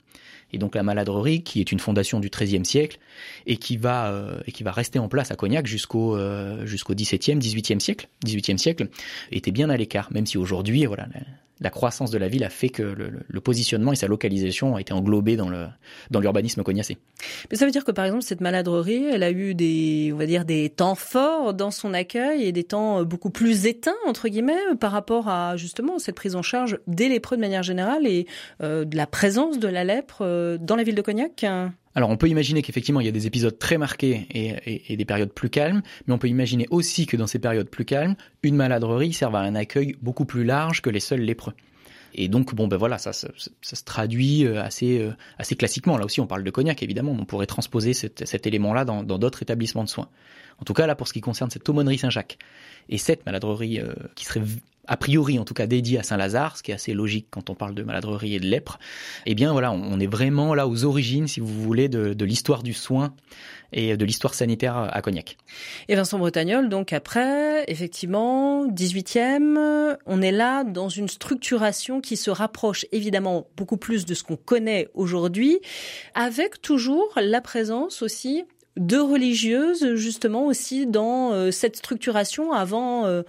Et 0.53 0.59
donc 0.59 0.75
la 0.75 0.83
maladrerie, 0.83 1.43
qui 1.43 1.61
est 1.61 1.73
une 1.73 1.81
fondation 1.81 2.21
du 2.21 2.29
XIIIe 2.29 2.65
siècle 2.65 2.99
et 3.47 3.57
qui 3.57 3.77
va 3.77 4.11
euh, 4.11 4.39
et 4.47 4.53
qui 4.53 4.63
va 4.63 4.73
rester 4.73 4.99
en 4.99 5.09
place 5.09 5.31
à 5.31 5.37
Cognac 5.37 5.67
jusqu'au 5.67 6.17
euh, 6.17 6.67
jusqu'au 6.67 6.95
XVIIe, 6.95 7.37
XVIIIe 7.37 7.81
siècle, 7.81 8.09
XVIIIe 8.25 8.59
siècle, 8.59 8.89
était 9.31 9.51
bien 9.51 9.71
à 9.71 9.77
l'écart, 9.77 10.13
même 10.13 10.27
si 10.27 10.37
aujourd'hui, 10.37 10.85
voilà, 10.85 11.09
la 11.63 11.71
croissance 11.71 12.11
de 12.11 12.19
la 12.19 12.29
ville 12.29 12.45
a 12.45 12.49
fait 12.49 12.69
que 12.69 12.83
le, 12.83 13.41
positionnement 13.41 13.93
et 13.93 13.97
sa 13.97 14.07
localisation 14.07 14.75
ont 14.75 14.79
été 14.79 14.93
englobés 14.93 15.37
dans 15.37 15.49
le 15.49 15.67
dans 16.11 16.21
l'urbanisme 16.21 16.63
cognacé. 16.63 16.99
Mais 17.51 17.57
ça 17.57 17.65
veut 17.65 17.73
dire 17.73 17.85
que 17.85 17.91
par 17.91 18.05
exemple 18.05 18.23
cette 18.23 18.41
maladrerie, 18.41 19.05
elle 19.05 19.23
a 19.23 19.31
eu 19.31 19.55
des 19.55 20.11
on 20.13 20.17
va 20.17 20.27
dire 20.27 20.45
des 20.45 20.71
temps 20.71 20.95
forts 20.95 21.55
dans 21.55 21.71
son 21.71 21.93
accueil 21.93 22.45
et 22.45 22.53
des 22.53 22.65
temps 22.65 23.05
beaucoup 23.05 23.31
plus 23.31 23.67
éteints 23.67 23.93
entre 24.07 24.29
guillemets 24.29 24.59
par 24.79 24.93
rapport 24.93 25.29
à 25.29 25.57
justement 25.57 25.99
cette 25.99 26.15
prise 26.15 26.37
en 26.37 26.43
charge 26.43 26.79
des 26.87 27.09
lépreux 27.09 27.37
de 27.37 27.41
manière 27.41 27.63
générale 27.63 28.07
et 28.07 28.27
euh, 28.63 28.85
de 28.85 28.97
la 28.97 29.07
présence 29.07 29.59
de 29.59 29.69
la 29.69 29.85
lèpre 29.85 30.19
euh, 30.23 30.59
dans 30.59 30.77
la 30.77 30.83
ville 30.83 30.95
de 30.95 31.03
Cognac? 31.03 31.45
Alors 31.95 32.11
on 32.11 32.17
peut 32.17 32.29
imaginer 32.29 32.63
qu'effectivement 32.63 33.01
il 33.01 33.07
y 33.07 33.09
a 33.09 33.13
des 33.13 33.27
épisodes 33.27 33.59
très 33.59 33.79
marqués 33.79 34.27
et, 34.31 34.97
des 34.97 35.05
périodes 35.05 35.33
plus 35.33 35.51
calmes, 35.51 35.83
mais 36.07 36.15
on 36.15 36.19
peut 36.19 36.29
imaginer 36.29 36.67
aussi 36.71 37.07
que 37.07 37.17
dans 37.17 37.27
ces 37.27 37.39
périodes 37.39 37.69
plus 37.69 37.85
calmes, 37.85 38.17
une 38.43 38.57
maladrerie 38.57 39.13
serve 39.13 39.35
à 39.37 39.41
un 39.41 39.55
accueil 39.55 39.97
beaucoup 40.01 40.25
plus 40.25 40.45
large 40.45 40.81
que 40.81 40.91
les 40.91 41.01
seuls 41.01 41.21
lépreux. 41.21 41.55
Et 42.15 42.29
donc 42.29 42.55
bon 42.55 42.69
ben 42.69 42.77
voilà, 42.77 42.99
ça, 42.99 43.13
ça, 43.13 43.29
se 43.63 43.85
traduit 43.85 44.45
euh, 44.45 44.63
assez 44.63 45.01
euh, 45.01 45.13
assez 45.39 45.57
classiquement. 45.57 45.97
Là 45.97 46.05
aussi 46.05 46.21
on 46.21 46.27
parle 46.27 46.45
de 46.45 46.51
cognac 46.51 46.83
évidemment, 46.83 47.13
on 47.13 47.25
pourrait 47.25 47.47
transposer 47.47 47.95
cet, 47.95 48.47
élément-là 48.47 48.85
dans 48.85 49.03
d'autres 49.05 49.43
établissements 49.43 49.85
de 49.85 49.89
soins. 49.89 50.09
En 50.59 50.65
tout 50.65 50.75
cas 50.75 50.87
là 50.87 50.95
pour 50.95 51.09
ce 51.09 51.13
qui 51.13 51.21
concerne 51.21 51.51
cette 51.51 51.69
aumônerie 51.69 51.99
Saint-Jacques 51.99 52.39
et 52.89 52.99
cette 52.99 53.25
maladrerie 53.27 53.81
euh, 53.81 53.95
qui 54.15 54.25
serait 54.25 54.43
a 54.89 54.97
priori 54.97 55.39
en 55.39 55.45
tout 55.45 55.55
cas 55.55 55.67
dédié 55.67 55.99
à 55.99 56.03
Saint-Lazare, 56.03 56.57
ce 56.57 56.63
qui 56.63 56.73
est 56.73 56.75
assez 56.75 56.93
logique 56.93 57.29
quand 57.31 57.51
on 57.51 57.55
parle 57.55 57.75
de 57.75 57.83
maladrerie 57.83 58.35
et 58.35 58.41
de 58.41 58.47
lèpre, 58.47 58.79
eh 59.27 59.35
bien 59.35 59.53
voilà, 59.53 59.73
on 59.73 60.01
est 60.01 60.07
vraiment 60.07 60.55
là 60.55 60.67
aux 60.67 60.85
origines, 60.85 61.29
si 61.29 61.41
vous 61.41 61.47
voulez, 61.47 61.89
de, 61.89 62.25
l'histoire 62.25 62.63
du 62.63 62.73
soin 62.73 63.15
et 63.73 63.97
de 63.97 64.05
l'histoire 64.05 64.35
sanitaire 64.35 64.77
à 64.77 65.03
Cognac. 65.03 65.37
Et 65.89 65.95
Vincent 65.95 66.19
Bretagnol, 66.19 66.69
donc 66.69 66.93
après, 66.93 67.65
effectivement, 67.69 68.67
18e, 68.67 69.97
on 70.07 70.23
est 70.23 70.33
là 70.33 70.65
dans 70.65 70.89
une 70.89 71.09
structuration 71.09 72.01
qui 72.01 72.17
se 72.17 72.31
rapproche 72.31 72.87
évidemment 72.93 73.47
beaucoup 73.57 73.77
plus 73.77 74.05
de 74.05 74.15
ce 74.15 74.25
qu'on 74.25 74.37
connaît 74.37 74.89
aujourd'hui, 74.95 75.61
avec 76.15 76.61
toujours 76.61 77.13
la 77.17 77.41
présence 77.41 78.03
aussi 78.03 78.45
de 78.77 78.97
religieuses 78.97 79.95
justement 79.95 80.47
aussi 80.47 80.87
dans 80.87 81.33
euh, 81.33 81.51
cette 81.51 81.77
structuration 81.77 82.53
avant 82.53 83.07
euh, 83.07 83.23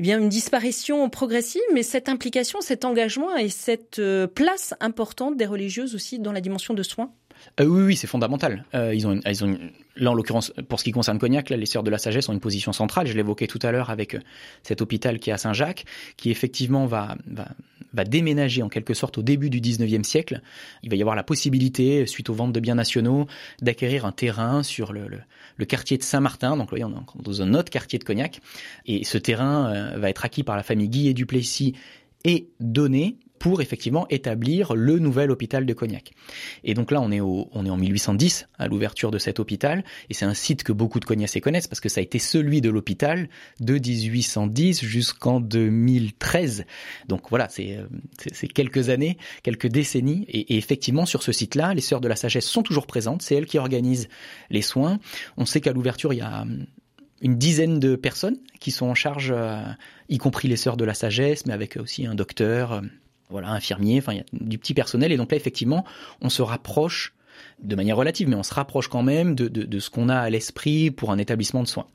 eh 0.00 0.02
bien 0.02 0.18
une 0.18 0.30
disparition 0.30 1.10
progressive, 1.10 1.60
mais 1.74 1.82
cette 1.82 2.08
implication, 2.08 2.62
cet 2.62 2.86
engagement 2.86 3.36
et 3.36 3.50
cette 3.50 3.98
euh, 3.98 4.26
place 4.26 4.72
importante 4.80 5.36
des 5.36 5.44
religieuses 5.44 5.94
aussi 5.94 6.18
dans 6.18 6.32
la 6.32 6.40
dimension 6.40 6.72
de 6.72 6.82
soins 6.82 7.12
euh, 7.60 7.64
oui, 7.64 7.82
oui, 7.82 7.96
c'est 7.96 8.06
fondamental. 8.06 8.64
Euh, 8.74 8.94
ils 8.94 9.06
ont, 9.06 9.20
là 9.96 10.10
en 10.10 10.14
l'occurrence, 10.14 10.52
pour 10.68 10.78
ce 10.78 10.84
qui 10.84 10.92
concerne 10.92 11.18
Cognac, 11.18 11.50
les 11.50 11.66
Sœurs 11.66 11.82
de 11.82 11.90
la 11.90 11.98
Sagesse 11.98 12.28
ont 12.28 12.32
une 12.32 12.40
position 12.40 12.72
centrale. 12.72 13.06
Je 13.06 13.14
l'évoquais 13.14 13.46
tout 13.46 13.58
à 13.62 13.72
l'heure 13.72 13.90
avec 13.90 14.14
euh, 14.14 14.20
cet 14.62 14.80
hôpital 14.80 15.18
qui 15.18 15.30
est 15.30 15.32
à 15.32 15.38
Saint-Jacques, 15.38 15.84
qui 16.16 16.30
effectivement 16.30 16.86
va, 16.86 17.16
déménager 17.92 18.62
en 18.62 18.68
quelque 18.68 18.94
sorte 18.94 19.18
au 19.18 19.22
début 19.22 19.50
du 19.50 19.60
19e 19.60 20.04
siècle. 20.04 20.40
Il 20.82 20.90
va 20.90 20.96
y 20.96 21.00
avoir 21.00 21.16
la 21.16 21.22
possibilité, 21.22 22.06
suite 22.06 22.30
aux 22.30 22.34
ventes 22.34 22.52
de 22.52 22.60
biens 22.60 22.76
nationaux, 22.76 23.26
d'acquérir 23.60 24.06
un 24.06 24.12
terrain 24.12 24.62
sur 24.62 24.92
le, 24.92 25.10
quartier 25.66 25.98
de 25.98 26.02
Saint-Martin. 26.02 26.56
Donc 26.56 26.72
là, 26.72 26.86
on 26.86 26.90
est 26.90 27.22
dans 27.22 27.42
un 27.42 27.54
autre 27.54 27.70
quartier 27.70 27.98
de 27.98 28.04
Cognac. 28.04 28.40
Et 28.86 29.04
ce 29.04 29.18
terrain 29.18 29.96
va 29.96 30.08
être 30.08 30.24
acquis 30.24 30.44
par 30.44 30.56
la 30.56 30.62
famille 30.62 30.88
Guy 30.88 31.08
et 31.08 31.14
Duplessis 31.14 31.74
et 32.24 32.48
donné 32.60 33.16
pour 33.40 33.62
effectivement 33.62 34.06
établir 34.10 34.74
le 34.74 34.98
nouvel 34.98 35.30
hôpital 35.30 35.64
de 35.66 35.72
Cognac. 35.72 36.12
Et 36.62 36.74
donc 36.74 36.90
là, 36.92 37.00
on 37.00 37.10
est, 37.10 37.20
au, 37.20 37.48
on 37.52 37.64
est 37.64 37.70
en 37.70 37.78
1810 37.78 38.46
à 38.58 38.68
l'ouverture 38.68 39.10
de 39.10 39.18
cet 39.18 39.40
hôpital, 39.40 39.82
et 40.10 40.14
c'est 40.14 40.26
un 40.26 40.34
site 40.34 40.62
que 40.62 40.72
beaucoup 40.72 41.00
de 41.00 41.06
Cognacés 41.06 41.40
connaissent 41.40 41.66
parce 41.66 41.80
que 41.80 41.88
ça 41.88 42.00
a 42.00 42.02
été 42.02 42.18
celui 42.18 42.60
de 42.60 42.68
l'hôpital 42.68 43.28
de 43.58 43.78
1810 43.78 44.84
jusqu'en 44.84 45.40
2013. 45.40 46.66
Donc 47.08 47.30
voilà, 47.30 47.48
c'est 47.48 47.78
quelques 48.54 48.90
années, 48.90 49.16
quelques 49.42 49.68
décennies, 49.68 50.26
et, 50.28 50.58
effectivement 50.58 51.06
sur 51.06 51.22
ce 51.22 51.32
site-là, 51.32 51.72
les 51.72 51.80
Sœurs 51.80 52.02
de 52.02 52.08
la 52.08 52.16
Sagesse 52.16 52.44
sont 52.44 52.62
toujours 52.62 52.86
présentes, 52.86 53.22
c'est 53.22 53.34
elles 53.34 53.46
qui 53.46 53.58
organisent 53.58 54.08
les 54.50 54.62
soins. 54.62 55.00
On 55.38 55.46
sait 55.46 55.62
qu'à 55.62 55.72
l'ouverture, 55.72 56.12
il 56.12 56.18
y 56.18 56.22
a 56.22 56.44
une 57.22 57.38
dizaine 57.38 57.78
de 57.80 57.96
personnes 57.96 58.36
qui 58.60 58.70
sont 58.70 58.86
en 58.86 58.94
charge, 58.94 59.32
euh, 59.34 59.62
y 60.10 60.18
compris 60.18 60.48
les 60.48 60.56
sœurs 60.56 60.76
de 60.76 60.84
la 60.84 60.94
sagesse, 60.94 61.46
mais 61.46 61.52
avec 61.52 61.76
aussi 61.76 62.06
un 62.06 62.14
docteur, 62.14 62.72
euh, 62.72 62.80
voilà, 63.30 63.50
infirmier, 63.50 63.98
enfin, 63.98 64.12
il 64.12 64.18
y 64.18 64.20
a 64.20 64.24
du 64.32 64.58
petit 64.58 64.74
personnel. 64.74 65.12
Et 65.12 65.16
donc 65.16 65.30
là, 65.30 65.36
effectivement, 65.36 65.84
on 66.20 66.28
se 66.28 66.42
rapproche 66.42 67.14
de 67.62 67.74
manière 67.76 67.96
relative, 67.96 68.28
mais 68.28 68.36
on 68.36 68.42
se 68.42 68.54
rapproche 68.54 68.88
quand 68.88 69.02
même 69.02 69.34
de, 69.34 69.48
de, 69.48 69.62
de 69.62 69.78
ce 69.78 69.90
qu'on 69.90 70.08
a 70.08 70.16
à 70.16 70.30
l'esprit 70.30 70.90
pour 70.90 71.10
un 71.10 71.18
établissement 71.18 71.62
de 71.62 71.68
soins. 71.68 71.86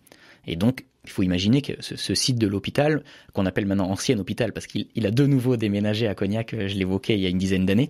Et 0.48 0.56
donc, 0.56 0.86
il 1.06 1.12
faut 1.12 1.24
imaginer 1.24 1.62
que 1.62 1.74
ce, 1.80 2.16
site 2.16 2.38
de 2.38 2.48
l'hôpital, 2.48 3.04
qu'on 3.34 3.46
appelle 3.46 3.66
maintenant 3.66 3.90
ancien 3.90 4.18
hôpital, 4.20 4.54
parce 4.54 4.68
qu'il 4.68 5.06
a 5.06 5.12
de 5.12 5.26
nouveau 5.26 5.58
déménagé 5.58 6.08
à 6.08 6.16
Cognac, 6.16 6.54
euh, 6.54 6.68
je 6.68 6.76
l'évoquais 6.76 7.16
il 7.16 7.22
y 7.22 7.26
a 7.26 7.30
une 7.30 7.38
dizaine 7.38 7.66
d'années, 7.66 7.90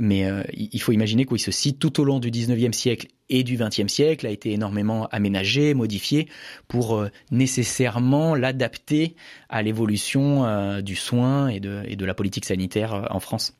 mais 0.00 0.26
euh, 0.26 0.42
il 0.52 0.80
faut 0.80 0.92
imaginer 0.92 1.24
que 1.24 1.36
ce 1.36 1.50
site, 1.50 1.78
tout 1.78 2.00
au 2.00 2.04
long 2.04 2.18
du 2.18 2.30
19e 2.30 2.72
siècle 2.72 3.06
et 3.28 3.44
du 3.44 3.56
20e 3.56 3.88
siècle, 3.88 4.26
a 4.26 4.30
été 4.30 4.52
énormément 4.52 5.06
aménagé, 5.10 5.74
modifié, 5.74 6.28
pour 6.68 6.96
euh, 6.96 7.08
nécessairement 7.30 8.34
l'adapter 8.34 9.14
à 9.48 9.62
l'évolution 9.62 10.80
du 10.80 10.96
soin 10.96 11.48
et 11.48 11.60
de, 11.60 12.04
la 12.04 12.14
politique 12.14 12.44
sanitaire 12.44 13.08
en 13.10 13.20
France. 13.20 13.56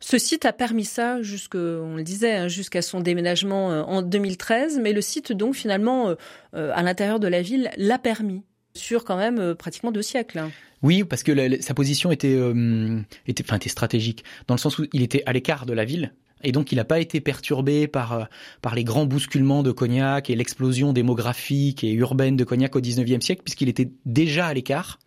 Ce 0.00 0.18
site 0.18 0.44
a 0.44 0.52
permis 0.52 0.84
ça, 0.84 1.18
on 1.54 1.96
le 1.96 2.02
disait, 2.02 2.34
hein, 2.34 2.48
jusqu'à 2.48 2.82
son 2.82 3.00
déménagement 3.00 3.68
en 3.88 4.02
2013, 4.02 4.80
mais 4.82 4.92
le 4.92 5.00
site 5.00 5.32
donc 5.32 5.54
finalement 5.54 6.14
à 6.52 6.82
l'intérieur 6.82 7.20
de 7.20 7.28
la 7.28 7.42
ville 7.42 7.70
l'a 7.76 7.98
permis 7.98 8.42
sur 8.76 9.04
quand 9.04 9.16
même 9.16 9.38
euh, 9.38 9.54
pratiquement 9.54 9.92
deux 9.92 10.02
siècles. 10.02 10.38
Hein. 10.38 10.50
Oui, 10.82 11.04
parce 11.04 11.22
que 11.22 11.62
sa 11.62 11.74
position 11.74 12.10
était, 12.10 12.34
euh, 12.34 13.00
était, 13.26 13.44
enfin, 13.46 13.56
était 13.56 13.68
stratégique, 13.68 14.24
dans 14.46 14.54
le 14.54 14.60
sens 14.60 14.78
où 14.78 14.86
il 14.92 15.02
était 15.02 15.22
à 15.26 15.32
l'écart 15.32 15.64
de 15.64 15.72
la 15.72 15.84
ville, 15.84 16.12
et 16.42 16.52
donc 16.52 16.72
il 16.72 16.76
n'a 16.76 16.84
pas 16.84 17.00
été 17.00 17.20
perturbé 17.20 17.86
par, 17.86 18.12
euh, 18.12 18.24
par 18.60 18.74
les 18.74 18.84
grands 18.84 19.06
bousculements 19.06 19.62
de 19.62 19.72
Cognac 19.72 20.28
et 20.28 20.36
l'explosion 20.36 20.92
démographique 20.92 21.84
et 21.84 21.92
urbaine 21.92 22.36
de 22.36 22.44
Cognac 22.44 22.76
au 22.76 22.80
XIXe 22.80 23.24
siècle, 23.24 23.42
puisqu'il 23.42 23.68
était 23.68 23.90
déjà 24.04 24.46
à 24.46 24.54
l'écart. 24.54 24.98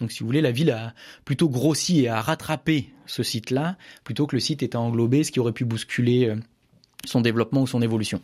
Donc 0.00 0.10
si 0.10 0.20
vous 0.20 0.26
voulez, 0.26 0.40
la 0.40 0.50
ville 0.50 0.70
a 0.70 0.94
plutôt 1.24 1.48
grossi 1.48 2.00
et 2.00 2.08
a 2.08 2.20
rattrapé 2.20 2.90
ce 3.06 3.22
site-là, 3.22 3.76
plutôt 4.02 4.26
que 4.26 4.34
le 4.34 4.40
site 4.40 4.62
était 4.62 4.76
englobé, 4.76 5.22
ce 5.22 5.30
qui 5.30 5.38
aurait 5.38 5.52
pu 5.52 5.64
bousculer 5.64 6.34
son 7.06 7.20
développement 7.20 7.62
ou 7.62 7.66
son 7.66 7.82
évolution. 7.82 8.20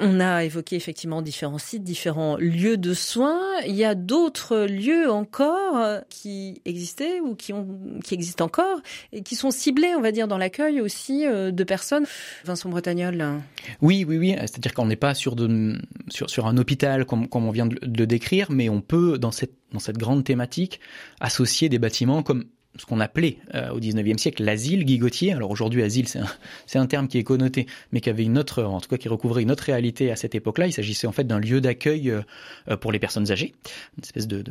On 0.00 0.20
a 0.20 0.44
évoqué 0.44 0.76
effectivement 0.76 1.22
différents 1.22 1.58
sites, 1.58 1.82
différents 1.82 2.36
lieux 2.36 2.76
de 2.76 2.94
soins. 2.94 3.40
Il 3.66 3.74
y 3.74 3.84
a 3.84 3.94
d'autres 3.94 4.66
lieux 4.66 5.10
encore 5.10 6.00
qui 6.08 6.60
existaient 6.64 7.20
ou 7.20 7.34
qui, 7.34 7.52
ont, 7.52 7.66
qui 8.04 8.14
existent 8.14 8.44
encore 8.44 8.80
et 9.12 9.22
qui 9.22 9.36
sont 9.36 9.50
ciblés, 9.50 9.94
on 9.96 10.00
va 10.00 10.12
dire, 10.12 10.28
dans 10.28 10.38
l'accueil 10.38 10.80
aussi 10.80 11.26
euh, 11.26 11.50
de 11.50 11.64
personnes. 11.64 12.06
Vincent 12.44 12.68
Bretagnol. 12.68 13.40
Oui, 13.80 14.04
oui, 14.06 14.18
oui. 14.18 14.34
C'est-à-dire 14.40 14.74
qu'on 14.74 14.86
n'est 14.86 14.96
pas 14.96 15.14
sur, 15.14 15.36
de, 15.36 15.78
sur, 16.08 16.30
sur 16.30 16.46
un 16.46 16.56
hôpital 16.56 17.04
comme, 17.04 17.28
comme 17.28 17.46
on 17.46 17.50
vient 17.50 17.66
de 17.66 17.78
le 17.82 18.06
décrire, 18.06 18.50
mais 18.50 18.68
on 18.68 18.80
peut, 18.80 19.18
dans 19.18 19.32
cette, 19.32 19.54
dans 19.72 19.78
cette 19.80 19.98
grande 19.98 20.24
thématique, 20.24 20.80
associer 21.20 21.68
des 21.68 21.78
bâtiments 21.78 22.22
comme 22.22 22.44
ce 22.76 22.86
qu'on 22.86 23.00
appelait 23.00 23.38
euh, 23.54 23.70
au 23.70 23.80
19e 23.80 24.18
siècle 24.18 24.42
l'asile 24.42 24.84
Guigotier. 24.84 25.32
Alors 25.32 25.50
aujourd'hui, 25.50 25.82
asile, 25.82 26.08
c'est 26.08 26.18
un, 26.18 26.26
un 26.80 26.86
terme 26.86 27.08
qui 27.08 27.18
est 27.18 27.22
connoté, 27.22 27.66
mais 27.92 28.00
qui 28.00 28.10
avait 28.10 28.24
une 28.24 28.38
autre, 28.38 28.62
en 28.62 28.80
tout 28.80 28.88
cas 28.88 28.96
qui 28.96 29.08
recouvrait 29.08 29.42
une 29.42 29.50
autre 29.50 29.64
réalité 29.64 30.10
à 30.10 30.16
cette 30.16 30.34
époque-là. 30.34 30.66
Il 30.66 30.72
s'agissait 30.72 31.06
en 31.06 31.12
fait 31.12 31.24
d'un 31.24 31.38
lieu 31.38 31.60
d'accueil 31.60 32.10
euh, 32.10 32.22
euh, 32.68 32.76
pour 32.76 32.92
les 32.92 32.98
personnes 32.98 33.30
âgées, 33.30 33.54
une 33.96 34.04
espèce 34.04 34.26
de, 34.26 34.42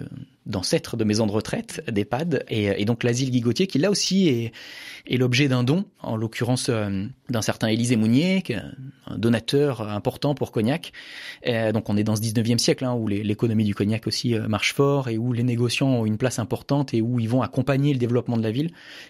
d'ancêtre 0.46 0.96
de, 0.96 1.04
maison 1.04 1.28
de 1.28 1.32
retraite, 1.32 1.84
d'EHPAD, 1.92 2.46
et, 2.50 2.86
donc 2.86 3.04
l'asile 3.04 3.32
Guigotier, 3.32 3.68
qui 3.68 3.78
là 3.78 3.92
aussi 3.92 4.28
est, 4.28 4.52
est 5.08 5.18
l'objet 5.18 5.48
d'un 5.48 5.64
don, 5.64 5.86
en 6.02 6.16
l'occurrence 6.16 6.70
d'un 6.70 7.42
certain 7.42 7.68
Élisée 7.68 7.96
Mounier, 7.96 8.44
un 9.08 9.18
donateur 9.18 9.82
important 9.90 10.36
pour 10.36 10.52
Cognac. 10.52 10.92
donc 11.46 11.90
on 11.90 11.98
est 11.98 12.04
dans 12.04 12.16
ce 12.16 12.22
19e 12.22 12.58
siècle, 12.58 12.86
hein, 12.86 12.94
où 12.94 13.08
l'économie 13.08 13.64
du 13.64 13.76
Cognac 13.76 14.08
aussi 14.08 14.36
marche 14.36 14.74
fort, 14.74 15.10
et 15.10 15.18
où 15.18 15.34
les 15.34 15.44
négociants 15.44 15.90
ont 15.90 16.06
une 16.06 16.18
place 16.18 16.40
importante, 16.40 16.94
et 16.94 17.02
où 17.02 17.20
ils 17.20 17.30
vont 17.30 17.42
accompagner 17.42 17.94
le 17.94 18.00
développement 18.00 18.12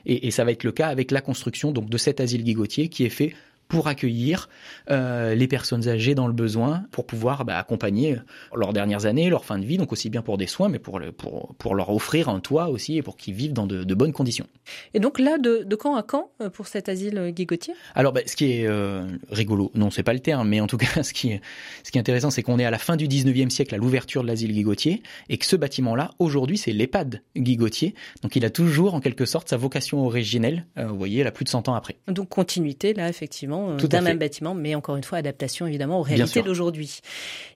Et, 0.05 0.27
et, 0.27 0.31
ça 0.31 0.43
va 0.43 0.51
être 0.51 0.63
le 0.63 0.71
cas 0.71 0.87
avec 0.87 1.11
la 1.11 1.21
construction 1.21 1.71
de 1.71 1.97
cet 1.97 2.19
asile 2.19 2.43
Guigotier 2.43 2.89
qui 2.89 3.03
est 3.05 3.09
fait 3.09 3.33
pour 3.67 3.87
accueillir 3.87 4.49
euh, 4.89 5.35
les 5.35 5.47
personnes 5.47 5.87
âgées 5.87 6.15
dans 6.15 6.27
le 6.27 6.33
besoin, 6.33 6.83
pour 6.91 7.05
pouvoir 7.05 7.45
bah, 7.45 7.57
accompagner 7.57 8.17
leurs 8.55 8.73
dernières 8.73 9.05
années, 9.05 9.29
leur 9.29 9.45
fin 9.45 9.57
de 9.57 9.65
vie, 9.65 9.77
donc 9.77 9.91
aussi 9.91 10.09
bien 10.09 10.21
pour 10.21 10.37
des 10.37 10.47
soins, 10.47 10.69
mais 10.69 10.79
pour, 10.79 10.99
le, 10.99 11.11
pour, 11.11 11.55
pour 11.55 11.75
leur 11.75 11.89
offrir 11.89 12.29
un 12.29 12.39
toit 12.39 12.69
aussi 12.69 12.97
et 12.97 13.01
pour 13.01 13.17
qu'ils 13.17 13.33
vivent 13.33 13.53
dans 13.53 13.67
de, 13.67 13.83
de, 13.83 13.95
bonnes 13.95 14.13
conditions. 14.13 14.47
Et 14.93 14.99
donc 14.99 15.19
là, 15.19 15.37
de, 15.37 15.63
de 15.63 15.75
quand 15.75 15.95
à 15.95 16.03
quand 16.03 16.31
euh, 16.41 16.49
pour 16.49 16.67
cet 16.67 16.89
asile 16.89 17.17
euh, 17.17 17.31
Guigotier? 17.31 17.73
Alors, 17.95 18.13
bah, 18.13 18.21
ce 18.25 18.35
qui 18.35 18.51
est 18.51 18.67
euh, 18.67 19.07
rigolo, 19.29 19.71
non, 19.75 19.89
c'est 19.89 20.03
pas 20.03 20.13
le 20.13 20.19
terme, 20.19 20.47
mais 20.47 20.61
en 20.61 20.67
tout 20.67 20.77
cas, 20.83 21.03
ce 21.03 21.13
qui 21.13 21.31
est, 21.31 21.41
ce 21.83 21.91
qui 21.91 21.97
est 21.97 22.01
intéressant, 22.01 22.29
c'est 22.29 22.43
qu'on 22.43 22.59
est 22.59 22.65
à 22.65 22.71
la 22.71 22.77
fin 22.77 22.95
du 22.95 23.07
19e 23.07 23.49
siècle 23.49 23.73
à 23.75 23.77
l'ouverture 23.77 24.23
de 24.23 24.27
l'asile 24.27 24.53
Guigotier 24.53 25.01
et 25.29 25.37
que 25.37 25.45
ce 25.45 25.55
bâtiment-là, 25.55 26.11
aujourd'hui, 26.19 26.57
c'est 26.57 26.71
l'EHPAD 26.71 27.21
Guigotier. 27.35 27.95
Donc, 28.21 28.35
il 28.35 28.45
a 28.45 28.49
toujours, 28.49 28.93
en 28.93 28.99
quelque 28.99 29.25
sorte, 29.25 29.49
sa 29.49 29.57
vocation 29.57 30.05
originelle, 30.05 30.65
euh, 30.77 30.87
vous 30.87 30.97
voyez, 30.97 31.23
là, 31.23 31.31
plus 31.31 31.45
de 31.45 31.49
100 31.49 31.69
ans 31.69 31.75
après. 31.75 31.97
Donc, 32.07 32.29
continuité, 32.29 32.93
là, 32.93 33.09
effectivement 33.09 33.52
effectivement, 33.53 33.87
d'un 33.87 34.01
même 34.01 34.17
bâtiment, 34.17 34.53
mais 34.53 34.75
encore 34.75 34.95
une 34.95 35.03
fois, 35.03 35.17
adaptation 35.17 35.67
évidemment 35.67 35.99
aux 35.99 36.03
réalités 36.03 36.41
d'aujourd'hui. 36.41 36.99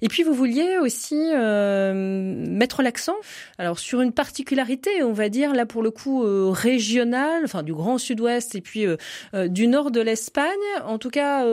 Et 0.01 0.07
puis 0.07 0.23
vous 0.23 0.33
vouliez 0.33 0.77
aussi 0.79 1.15
mettre 1.15 2.81
l'accent, 2.81 3.15
alors 3.57 3.79
sur 3.79 4.01
une 4.01 4.11
particularité, 4.11 5.03
on 5.03 5.13
va 5.13 5.29
dire 5.29 5.53
là 5.53 5.65
pour 5.65 5.83
le 5.83 5.91
coup 5.91 6.23
régionale, 6.51 7.41
enfin 7.43 7.63
du 7.63 7.73
Grand 7.73 7.97
Sud-Ouest 7.97 8.55
et 8.55 8.61
puis 8.61 8.85
du 9.33 9.67
nord 9.67 9.91
de 9.91 10.01
l'Espagne. 10.01 10.47
En 10.85 10.97
tout 10.97 11.09
cas, 11.09 11.45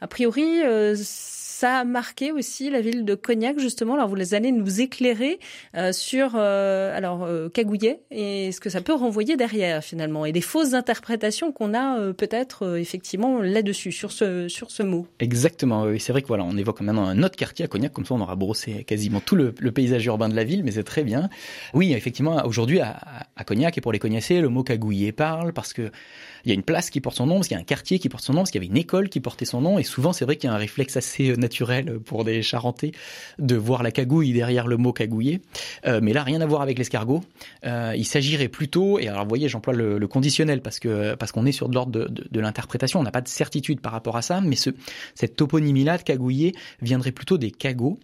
a 0.00 0.06
priori 0.06 0.60
ça 1.64 1.78
a 1.78 1.84
marqué 1.84 2.30
aussi 2.30 2.68
la 2.68 2.82
ville 2.82 3.06
de 3.06 3.14
Cognac 3.14 3.58
justement. 3.58 3.94
Alors 3.94 4.08
vous 4.08 4.34
allez 4.34 4.52
nous 4.52 4.82
éclairer 4.82 5.38
euh, 5.74 5.92
sur 5.92 6.32
euh, 6.34 6.94
alors 6.94 7.22
euh, 7.22 7.48
Cagouillet 7.48 8.00
et 8.10 8.52
ce 8.52 8.60
que 8.60 8.68
ça 8.68 8.82
peut 8.82 8.92
renvoyer 8.92 9.38
derrière 9.38 9.82
finalement 9.82 10.26
et 10.26 10.32
des 10.32 10.42
fausses 10.42 10.74
interprétations 10.74 11.52
qu'on 11.52 11.72
a 11.72 12.12
peut-être 12.12 12.76
effectivement 12.76 13.40
là-dessus 13.40 13.92
sur 13.92 14.12
ce 14.12 14.46
sur 14.46 14.70
ce 14.70 14.82
mot. 14.82 15.06
Exactement. 15.20 15.84
Oui, 15.84 16.00
c'est 16.00 16.12
vrai 16.12 16.20
que 16.20 16.28
voilà, 16.28 16.44
on 16.44 16.54
évoque 16.58 16.82
maintenant 16.82 17.06
un 17.06 17.22
autre 17.22 17.36
quartier 17.36 17.64
à 17.64 17.68
Cognac 17.68 17.94
comme 17.94 18.04
ça 18.04 18.12
on 18.12 18.20
aura 18.20 18.36
brossé 18.36 18.84
quasiment 18.84 19.20
tout 19.20 19.34
le, 19.34 19.52
paysage 19.72 20.04
urbain 20.04 20.28
de 20.28 20.36
la 20.36 20.44
ville, 20.44 20.64
mais 20.64 20.72
c'est 20.72 20.84
très 20.84 21.02
bien. 21.02 21.30
Oui, 21.72 21.94
effectivement, 21.94 22.44
aujourd'hui 22.44 22.80
à, 22.80 23.00
à, 23.36 23.44
Cognac 23.44 23.78
et 23.78 23.80
pour 23.80 23.92
les 23.92 23.98
Cognacés, 23.98 24.42
le 24.42 24.50
mot 24.50 24.64
Cagouillet 24.64 25.12
parle 25.12 25.54
parce 25.54 25.72
que 25.72 25.90
il 26.44 26.50
y 26.50 26.52
a 26.52 26.54
une 26.54 26.62
place 26.62 26.90
qui 26.90 27.00
porte 27.00 27.16
son 27.16 27.26
nom, 27.26 27.36
parce 27.36 27.48
qu'il 27.48 27.54
y 27.54 27.58
a 27.58 27.62
un 27.62 27.64
quartier 27.64 27.98
qui 27.98 28.10
porte 28.10 28.22
son 28.22 28.34
nom, 28.34 28.40
parce 28.40 28.50
qu'il 28.50 28.62
y 28.62 28.64
avait 28.66 28.70
une 28.70 28.76
école 28.76 29.08
qui 29.08 29.20
portait 29.20 29.46
son 29.46 29.62
nom, 29.62 29.78
et 29.78 29.82
souvent 29.82 30.12
c'est 30.12 30.26
vrai 30.26 30.36
qu'il 30.36 30.50
y 30.50 30.52
a 30.52 30.54
un 30.54 30.58
réflexe 30.58 30.98
assez 30.98 31.34
naturel 31.38 31.53
pour 32.04 32.24
des 32.24 32.42
Charentais 32.42 32.92
de 33.38 33.56
voir 33.56 33.82
la 33.82 33.90
cagouille 33.90 34.32
derrière 34.32 34.66
le 34.66 34.76
mot 34.76 34.92
cagouiller. 34.92 35.40
Euh, 35.86 36.00
mais 36.02 36.12
là, 36.12 36.22
rien 36.22 36.40
à 36.40 36.46
voir 36.46 36.62
avec 36.62 36.78
l'escargot. 36.78 37.22
Euh, 37.64 37.94
il 37.96 38.04
s'agirait 38.04 38.48
plutôt, 38.48 38.98
et 38.98 39.08
alors 39.08 39.22
vous 39.22 39.28
voyez, 39.28 39.48
j'emploie 39.48 39.74
le, 39.74 39.98
le, 39.98 40.08
conditionnel 40.08 40.60
parce 40.60 40.78
que 40.78 41.14
parce 41.14 41.32
qu'on 41.32 41.46
est 41.46 41.52
sur 41.52 41.68
de 41.68 41.74
l'ordre 41.74 41.92
de, 41.92 42.08
de, 42.30 42.40
l'interprétation, 42.40 43.00
on 43.00 43.02
n'a 43.02 43.10
pas 43.10 43.20
de 43.20 43.28
certitude 43.28 43.80
par 43.80 43.92
rapport 43.92 44.16
à 44.16 44.22
ça, 44.22 44.40
mais 44.40 44.56
ce, 44.56 44.70
cette 45.14 45.36
toponymie-là 45.36 45.98
de 45.98 46.02
cagouiller 46.02 46.54
viendrait 46.82 47.12
plutôt 47.12 47.38
des 47.38 47.50
cagots. 47.50 47.98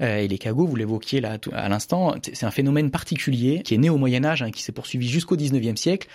Euh, 0.00 0.18
et 0.18 0.28
les 0.28 0.38
cagots, 0.38 0.66
vous 0.66 0.76
l'évoquiez 0.76 1.20
là 1.20 1.38
à 1.52 1.68
l'instant, 1.68 2.14
c'est 2.22 2.46
un 2.46 2.50
phénomène 2.50 2.90
particulier 2.90 3.62
qui 3.62 3.74
est 3.74 3.78
né 3.78 3.90
au 3.90 3.98
Moyen 3.98 4.24
Âge, 4.24 4.42
hein, 4.42 4.50
qui 4.50 4.62
s'est 4.62 4.72
poursuivi 4.72 5.08
jusqu'au 5.08 5.36
19e 5.36 5.76
siècle, 5.76 6.08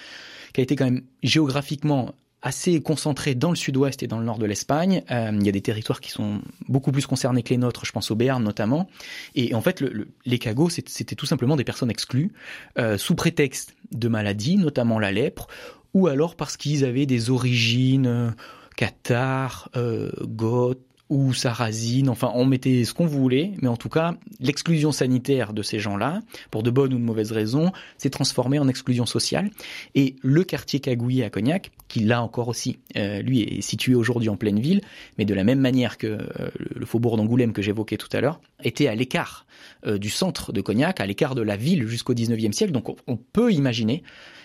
qui 0.54 0.62
a 0.62 0.64
été 0.64 0.76
quand 0.76 0.86
même 0.86 1.02
géographiquement 1.24 2.14
assez 2.42 2.82
concentré 2.82 3.36
dans 3.36 3.50
le 3.50 3.56
sud-ouest 3.56 4.02
et 4.04 4.08
dans 4.08 4.18
le 4.20 4.26
nord 4.26 4.40
de 4.40 4.46
l'Espagne. 4.46 5.04
Euh, 5.12 5.32
il 5.34 5.46
y 5.46 5.50
a 5.50 5.52
des 5.52 5.62
territoires 5.62 6.02
qui 6.02 6.12
sont 6.12 6.42
beaucoup 6.68 6.92
plus 6.92 7.06
concernés 7.06 7.44
que 7.44 7.50
les 7.50 7.58
nôtres, 7.58 7.86
je 7.86 7.92
pense 7.92 8.10
au 8.12 8.16
Béarn 8.16 8.44
notamment. 8.44 8.90
Et 9.36 9.54
en 9.54 9.62
fait, 9.62 9.80
le, 9.80 9.90
le, 9.90 10.08
les 10.26 10.40
cagots, 10.40 10.70
c'était 10.70 11.16
tout 11.16 11.26
simplement 11.26 11.56
des 11.56 11.64
personnes 11.64 11.92
exclues, 11.92 12.32
euh, 12.80 12.98
sous 12.98 13.16
prétexte 13.16 13.76
de 13.92 14.08
maladies, 14.08 14.58
notamment 14.58 14.98
la 14.98 15.12
lèpre, 15.12 15.48
ou 15.94 16.08
alors 16.08 16.36
parce 16.36 16.58
qu'ils 16.58 16.84
avaient 16.86 17.06
des 17.06 17.30
origines 17.30 18.08
euh, 18.08 18.30
cathares, 18.76 19.70
euh, 19.76 20.12
goths, 20.24 20.80
ou 21.12 21.34
sarrasine, 21.34 22.08
enfin 22.08 22.32
on 22.36 22.46
mettait 22.46 22.86
ce 22.86 22.94
qu'on 22.94 23.06
voulait, 23.06 23.52
mais 23.62 23.68
en 23.68 23.76
tout 23.76 23.90
cas 23.90 24.16
l'exclusion 24.40 24.94
sanitaire 24.94 25.52
de 25.52 25.62
ces 25.62 25.78
gens-là, 25.78 26.22
pour 26.52 26.64
de 26.64 26.72
bonnes 26.72 26.94
ou 26.94 26.98
de 26.98 27.04
mauvaises 27.04 27.34
raisons, 27.34 27.74
s'est 27.98 28.10
transformée 28.10 28.60
en 28.60 28.70
exclusion 28.70 29.06
sociale. 29.06 29.52
Et 29.94 30.16
le 30.22 30.46
quartier 30.46 30.80
Cagouillet 30.80 31.26
à 31.26 31.30
Cognac, 31.30 31.72
qui 31.90 32.00
là 32.00 32.24
encore 32.24 32.48
aussi, 32.48 32.80
euh, 32.96 33.22
lui 33.22 33.42
est 33.42 33.60
situé 33.60 33.94
aujourd'hui 33.94 34.30
en 34.30 34.38
pleine 34.38 34.62
ville, 34.62 34.80
mais 35.18 35.26
de 35.26 35.34
la 35.34 35.44
même 35.44 35.60
manière 35.60 35.98
que 35.98 36.08
euh, 36.08 36.50
le 36.74 36.86
faubourg 36.86 37.18
d'Angoulême 37.18 37.52
que 37.52 37.62
j'évoquais 37.62 37.98
tout 37.98 38.10
à 38.14 38.22
l'heure, 38.22 38.40
était 38.64 38.88
à 38.88 38.96
l'écart 38.96 39.46
euh, 39.86 39.98
du 39.98 40.10
centre 40.10 40.54
de 40.54 40.62
Cognac, 40.62 41.02
à 41.02 41.06
l'écart 41.06 41.36
de 41.36 41.42
la 41.42 41.58
ville 41.58 41.88
jusqu'au 41.88 42.14
19e 42.14 42.54
siècle. 42.54 42.72
Donc 42.72 42.88
on, 42.88 42.96
on 43.08 43.18
peut 43.18 43.52
imaginer 43.52 44.02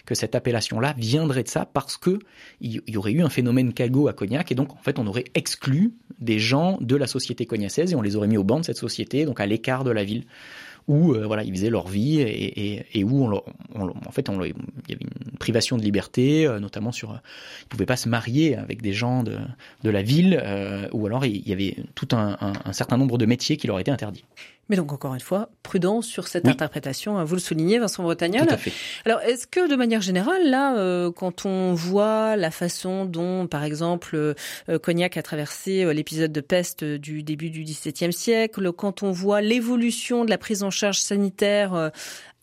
que 0.06 0.14
cette 0.14 0.34
appellation-là 0.34 0.94
viendrait 0.96 1.42
de 1.42 1.48
ça 1.48 1.66
parce 1.66 1.96
que 1.96 2.18
il 2.60 2.80
y 2.86 2.96
aurait 2.96 3.12
eu 3.12 3.22
un 3.22 3.28
phénomène 3.28 3.72
cagot 3.72 4.08
à 4.08 4.12
Cognac 4.12 4.50
et 4.50 4.54
donc 4.54 4.72
en 4.72 4.82
fait 4.82 4.98
on 4.98 5.06
aurait 5.06 5.24
exclu 5.34 5.92
des 6.20 6.38
gens 6.38 6.78
de 6.80 6.96
la 6.96 7.06
société 7.06 7.44
cognacaise 7.44 7.92
et 7.92 7.96
on 7.96 8.02
les 8.02 8.16
aurait 8.16 8.28
mis 8.28 8.38
au 8.38 8.44
banc 8.44 8.60
de 8.60 8.64
cette 8.64 8.78
société, 8.78 9.24
donc 9.24 9.40
à 9.40 9.46
l'écart 9.46 9.84
de 9.84 9.90
la 9.90 10.04
ville 10.04 10.24
où 10.88 11.14
euh, 11.14 11.26
voilà 11.26 11.42
ils 11.42 11.52
faisaient 11.52 11.70
leur 11.70 11.88
vie 11.88 12.20
et, 12.20 12.74
et, 12.74 12.86
et 12.94 13.04
où 13.04 13.24
on, 13.24 13.42
on, 13.74 13.88
en 13.88 14.10
fait 14.12 14.28
on, 14.28 14.42
il 14.42 14.54
y 14.88 14.92
avait 14.92 15.04
une 15.04 15.38
privation 15.38 15.76
de 15.76 15.82
liberté, 15.82 16.46
euh, 16.46 16.60
notamment 16.60 16.92
sur 16.92 17.12
euh, 17.12 17.16
ils 17.62 17.68
pouvaient 17.68 17.86
pas 17.86 17.96
se 17.96 18.08
marier 18.08 18.56
avec 18.56 18.82
des 18.82 18.92
gens 18.92 19.22
de, 19.22 19.36
de 19.82 19.90
la 19.90 20.02
ville, 20.02 20.40
euh, 20.42 20.88
ou 20.92 21.06
alors 21.06 21.26
il 21.26 21.46
y 21.46 21.52
avait 21.52 21.76
tout 21.94 22.08
un, 22.12 22.36
un, 22.40 22.52
un 22.64 22.72
certain 22.72 22.96
nombre 22.96 23.18
de 23.18 23.26
métiers 23.26 23.56
qui 23.56 23.66
leur 23.66 23.80
étaient 23.80 23.90
interdits. 23.90 24.24
Mais 24.68 24.76
donc, 24.76 24.92
encore 24.92 25.14
une 25.14 25.20
fois, 25.20 25.48
prudence 25.62 26.06
sur 26.06 26.26
cette 26.26 26.44
oui. 26.44 26.50
interprétation. 26.50 27.18
Hein, 27.18 27.24
vous 27.24 27.34
le 27.34 27.40
soulignez, 27.40 27.78
Vincent 27.78 28.02
Bretagnol. 28.02 28.46
Tout 28.46 28.54
à 28.54 28.56
fait. 28.56 28.72
Alors, 29.04 29.20
est-ce 29.20 29.46
que, 29.46 29.68
de 29.70 29.76
manière 29.76 30.00
générale, 30.00 30.50
là, 30.50 30.76
euh, 30.76 31.12
quand 31.12 31.46
on 31.46 31.74
voit 31.74 32.36
la 32.36 32.50
façon 32.50 33.04
dont, 33.04 33.46
par 33.46 33.62
exemple, 33.62 34.16
euh, 34.16 34.78
Cognac 34.82 35.16
a 35.16 35.22
traversé 35.22 35.84
euh, 35.84 35.92
l'épisode 35.92 36.32
de 36.32 36.40
peste 36.40 36.84
du 36.84 37.22
début 37.22 37.50
du 37.50 37.62
XVIIe 37.62 38.12
siècle, 38.12 38.72
quand 38.72 39.02
on 39.02 39.12
voit 39.12 39.40
l'évolution 39.40 40.24
de 40.24 40.30
la 40.30 40.38
prise 40.38 40.62
en 40.62 40.70
charge 40.70 40.98
sanitaire 40.98 41.74
euh, 41.74 41.90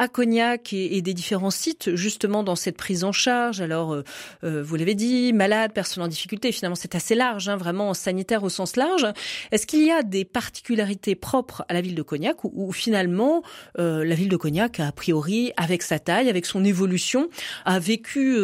à 0.03 0.07
Cognac 0.09 0.73
et, 0.73 0.97
et, 0.97 1.01
des 1.01 1.13
différents 1.13 1.49
sites 1.49 1.95
justement 1.95 2.43
dans 2.43 2.55
cette 2.55 2.77
prise 2.77 3.03
en 3.03 3.11
charge. 3.11 3.61
Alors, 3.61 3.93
euh, 3.93 4.03
euh, 4.43 4.61
vous 4.61 4.75
l'avez 4.75 4.95
dit, 4.95 5.31
malades, 5.31 5.71
personnes 5.71 6.03
en 6.03 6.07
difficulté, 6.07 6.51
finalement 6.51 6.75
c'est 6.75 6.93
assez 6.93 7.15
large, 7.15 7.47
hein, 7.47 7.55
vraiment 7.55 7.93
sanitaire 7.93 8.43
au 8.43 8.49
sens 8.49 8.75
large. 8.75 9.07
Est-ce 9.51 9.65
qu'il 9.65 9.85
y 9.85 9.91
a 9.91 10.03
des 10.03 10.25
particularités 10.25 11.15
propres 11.15 11.65
à 11.69 11.73
la 11.73 11.81
ville 11.81 11.95
de 11.95 12.01
Cognac 12.01 12.43
ou, 12.43 12.71
finalement 12.73 13.43
euh, 13.79 14.03
la 14.03 14.15
ville 14.15 14.29
de 14.29 14.37
Cognac, 14.37 14.79
a 14.81 14.91
priori, 14.91 15.53
avec 15.55 15.81
sa 15.81 15.99
taille, 15.99 16.29
avec 16.29 16.45
son 16.45 16.65
évolution, 16.65 17.29
a 17.65 17.79
vécu 17.79 18.37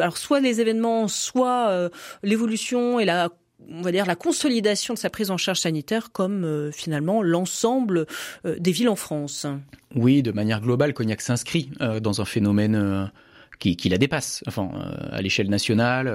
alors 0.00 0.18
soit 0.18 0.40
les 0.40 0.60
événements, 0.60 1.06
soit 1.06 1.90
l'évolution 2.22 2.98
et 2.98 3.04
la 3.04 3.30
on 3.70 3.82
va 3.82 3.92
dire 3.92 4.06
la 4.06 4.16
consolidation 4.16 4.94
de 4.94 4.98
sa 4.98 5.10
prise 5.10 5.30
en 5.30 5.36
charge 5.36 5.60
sanitaire 5.60 6.12
comme 6.12 6.44
euh, 6.44 6.70
finalement 6.72 7.22
l'ensemble 7.22 8.06
euh, 8.46 8.56
des 8.58 8.72
villes 8.72 8.88
en 8.88 8.96
France. 8.96 9.46
Oui, 9.94 10.22
de 10.22 10.32
manière 10.32 10.60
globale, 10.60 10.94
Cognac 10.94 11.20
s'inscrit 11.20 11.70
euh, 11.80 12.00
dans 12.00 12.20
un 12.20 12.24
phénomène 12.24 13.10
qui, 13.58 13.76
qui, 13.76 13.88
la 13.88 13.98
dépasse, 13.98 14.42
enfin 14.46 14.70
à 15.10 15.22
l'échelle 15.22 15.48
nationale 15.48 16.08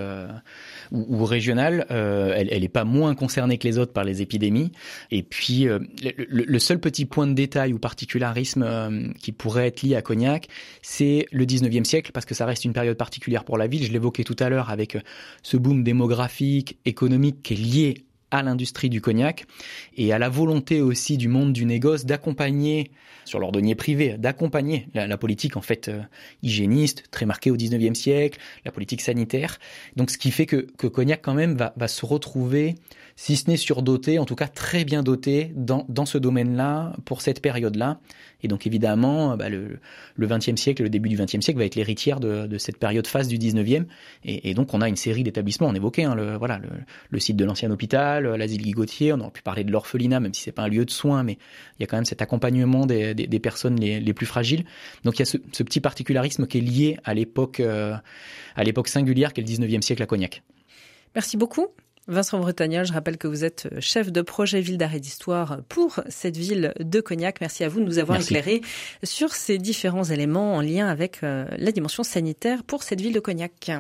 ou, 0.91 1.05
ou 1.09 1.25
régionale, 1.25 1.85
euh, 1.91 2.33
elle, 2.35 2.49
elle 2.51 2.63
est 2.63 2.69
pas 2.69 2.83
moins 2.83 3.15
concernée 3.15 3.57
que 3.57 3.67
les 3.67 3.77
autres 3.77 3.93
par 3.93 4.03
les 4.03 4.21
épidémies. 4.21 4.71
Et 5.11 5.23
puis 5.23 5.67
euh, 5.67 5.79
le, 6.03 6.43
le, 6.43 6.59
seul 6.59 6.79
petit 6.79 7.05
point 7.05 7.27
de 7.27 7.33
détail 7.33 7.73
ou 7.73 7.79
particularisme 7.79 8.63
euh, 8.63 9.07
qui 9.19 9.31
pourrait 9.31 9.67
être 9.67 9.81
lié 9.81 9.95
à 9.95 10.01
Cognac, 10.01 10.47
c'est 10.81 11.25
le 11.31 11.45
19e 11.45 11.83
siècle 11.83 12.11
parce 12.11 12.25
que 12.25 12.35
ça 12.35 12.45
reste 12.45 12.65
une 12.65 12.73
période 12.73 12.97
particulière 12.97 13.43
pour 13.43 13.57
la 13.57 13.67
ville. 13.67 13.83
Je 13.83 13.91
l'évoquais 13.91 14.23
tout 14.23 14.35
à 14.39 14.49
l'heure 14.49 14.69
avec 14.69 14.97
ce 15.43 15.57
boom 15.57 15.83
démographique, 15.83 16.77
économique 16.85 17.43
qui 17.43 17.53
est 17.53 17.57
lié 17.57 18.05
à 18.31 18.43
l'industrie 18.43 18.89
du 18.89 19.01
cognac 19.01 19.45
et 19.95 20.13
à 20.13 20.19
la 20.19 20.29
volonté 20.29 20.81
aussi 20.81 21.17
du 21.17 21.27
monde 21.27 21.53
du 21.53 21.65
négoce 21.65 22.05
d'accompagner 22.05 22.91
sur 23.25 23.39
l'ordonnier 23.39 23.75
privé, 23.75 24.15
d'accompagner 24.17 24.87
la, 24.95 25.05
la, 25.05 25.17
politique 25.17 25.55
en 25.55 25.61
fait 25.61 25.87
euh, 25.87 26.01
hygiéniste 26.41 27.03
très 27.11 27.27
marquée 27.27 27.51
au 27.51 27.57
19e 27.57 27.93
siècle, 27.93 28.39
la 28.65 28.71
politique 28.71 29.01
sanitaire. 29.01 29.59
Donc 29.95 30.09
ce 30.09 30.17
qui 30.17 30.31
fait 30.31 30.47
que, 30.47 30.67
que 30.77 30.87
Cognac 30.87 31.21
quand 31.21 31.35
même 31.35 31.55
va, 31.55 31.73
va 31.77 31.87
se 31.87 32.05
retrouver 32.05 32.75
si 33.21 33.35
ce 33.35 33.49
n'est 33.49 33.57
surdoté, 33.57 34.17
en 34.17 34.23
tout 34.23 34.35
cas 34.35 34.47
très 34.47 34.85
bien 34.85 35.03
doté 35.03 35.51
dans, 35.53 35.85
dans 35.89 36.05
ce 36.05 36.17
domaine-là, 36.17 36.93
pour 37.03 37.21
cette 37.21 37.41
période-là. 37.41 37.99
Et 38.43 38.47
donc 38.47 38.65
évidemment, 38.65 39.35
bah, 39.35 39.49
le, 39.49 39.79
le 40.15 40.27
20e 40.27 40.55
siècle, 40.55 40.83
le 40.83 40.89
début 40.89 41.09
du 41.09 41.17
20e 41.17 41.41
siècle 41.41 41.59
va 41.59 41.65
être 41.65 41.75
l'héritière 41.75 42.21
de, 42.21 42.47
de, 42.47 42.57
cette 42.57 42.77
période 42.77 43.05
phase 43.05 43.27
du 43.27 43.37
19e. 43.37 43.87
Et, 44.23 44.53
donc 44.53 44.73
on 44.73 44.79
a 44.79 44.87
une 44.87 44.95
série 44.95 45.23
d'établissements, 45.23 45.67
on 45.67 45.75
évoquait 45.75 46.05
hein, 46.05 46.15
le, 46.15 46.37
voilà, 46.37 46.59
le, 46.59 46.69
le 47.09 47.19
site 47.19 47.35
de 47.35 47.43
l'ancien 47.43 47.69
hôpital, 47.71 48.25
l'asile 48.25 48.61
Guy 48.61 49.11
on 49.11 49.19
aurait 49.19 49.31
pu 49.31 49.41
parler 49.41 49.65
de 49.65 49.71
l'orphelinat, 49.73 50.21
même 50.21 50.33
si 50.33 50.43
c'est 50.43 50.53
pas 50.53 50.63
un 50.63 50.69
lieu 50.69 50.85
de 50.85 50.91
soins, 50.91 51.23
mais 51.23 51.33
il 51.77 51.81
y 51.81 51.83
a 51.83 51.87
quand 51.87 51.97
même 51.97 52.05
cet 52.05 52.21
accompagnement 52.21 52.85
des, 52.85 53.13
des, 53.13 53.27
des 53.27 53.39
personnes 53.41 53.77
les, 53.77 53.99
les, 53.99 54.13
plus 54.13 54.27
fragiles. 54.27 54.63
Donc 55.03 55.15
il 55.15 55.19
y 55.19 55.23
a 55.23 55.25
ce, 55.25 55.35
ce, 55.51 55.63
petit 55.63 55.81
particularisme 55.81 56.47
qui 56.47 56.59
est 56.59 56.61
lié 56.61 56.97
à 57.03 57.13
l'époque 57.13 57.59
euh, 57.59 57.95
à 58.55 58.63
l'époque 58.63 58.87
singulière 58.87 59.33
qu'est 59.33 59.41
le 59.41 59.47
19e 59.47 59.81
siècle 59.81 60.03
à 60.03 60.05
Cognac. 60.05 60.41
Merci 61.15 61.35
beaucoup. 61.35 61.67
Vincent 62.09 62.39
Bretagnol, 62.39 62.85
je 62.85 62.93
rappelle 62.93 63.17
que 63.17 63.27
vous 63.27 63.45
êtes 63.45 63.69
chef 63.79 64.11
de 64.11 64.21
projet 64.21 64.61
Ville 64.61 64.79
d'arrêt 64.79 64.99
d'histoire 64.99 65.59
pour 65.69 65.99
cette 66.09 66.35
ville 66.35 66.73
de 66.79 67.01
Cognac. 67.01 67.39
Merci 67.39 67.63
à 67.63 67.69
vous 67.69 67.79
de 67.79 67.85
nous 67.85 67.99
avoir 67.99 68.17
Merci. 68.17 68.33
éclairé 68.33 68.61
sur 69.03 69.33
ces 69.33 69.59
différents 69.59 70.03
éléments 70.03 70.55
en 70.55 70.61
lien 70.61 70.87
avec 70.87 71.19
euh, 71.23 71.45
la 71.57 71.71
dimension 71.71 72.01
sanitaire 72.01 72.63
pour 72.63 72.81
cette 72.81 72.99
ville 72.99 73.13
de 73.13 73.19
Cognac. 73.19 73.71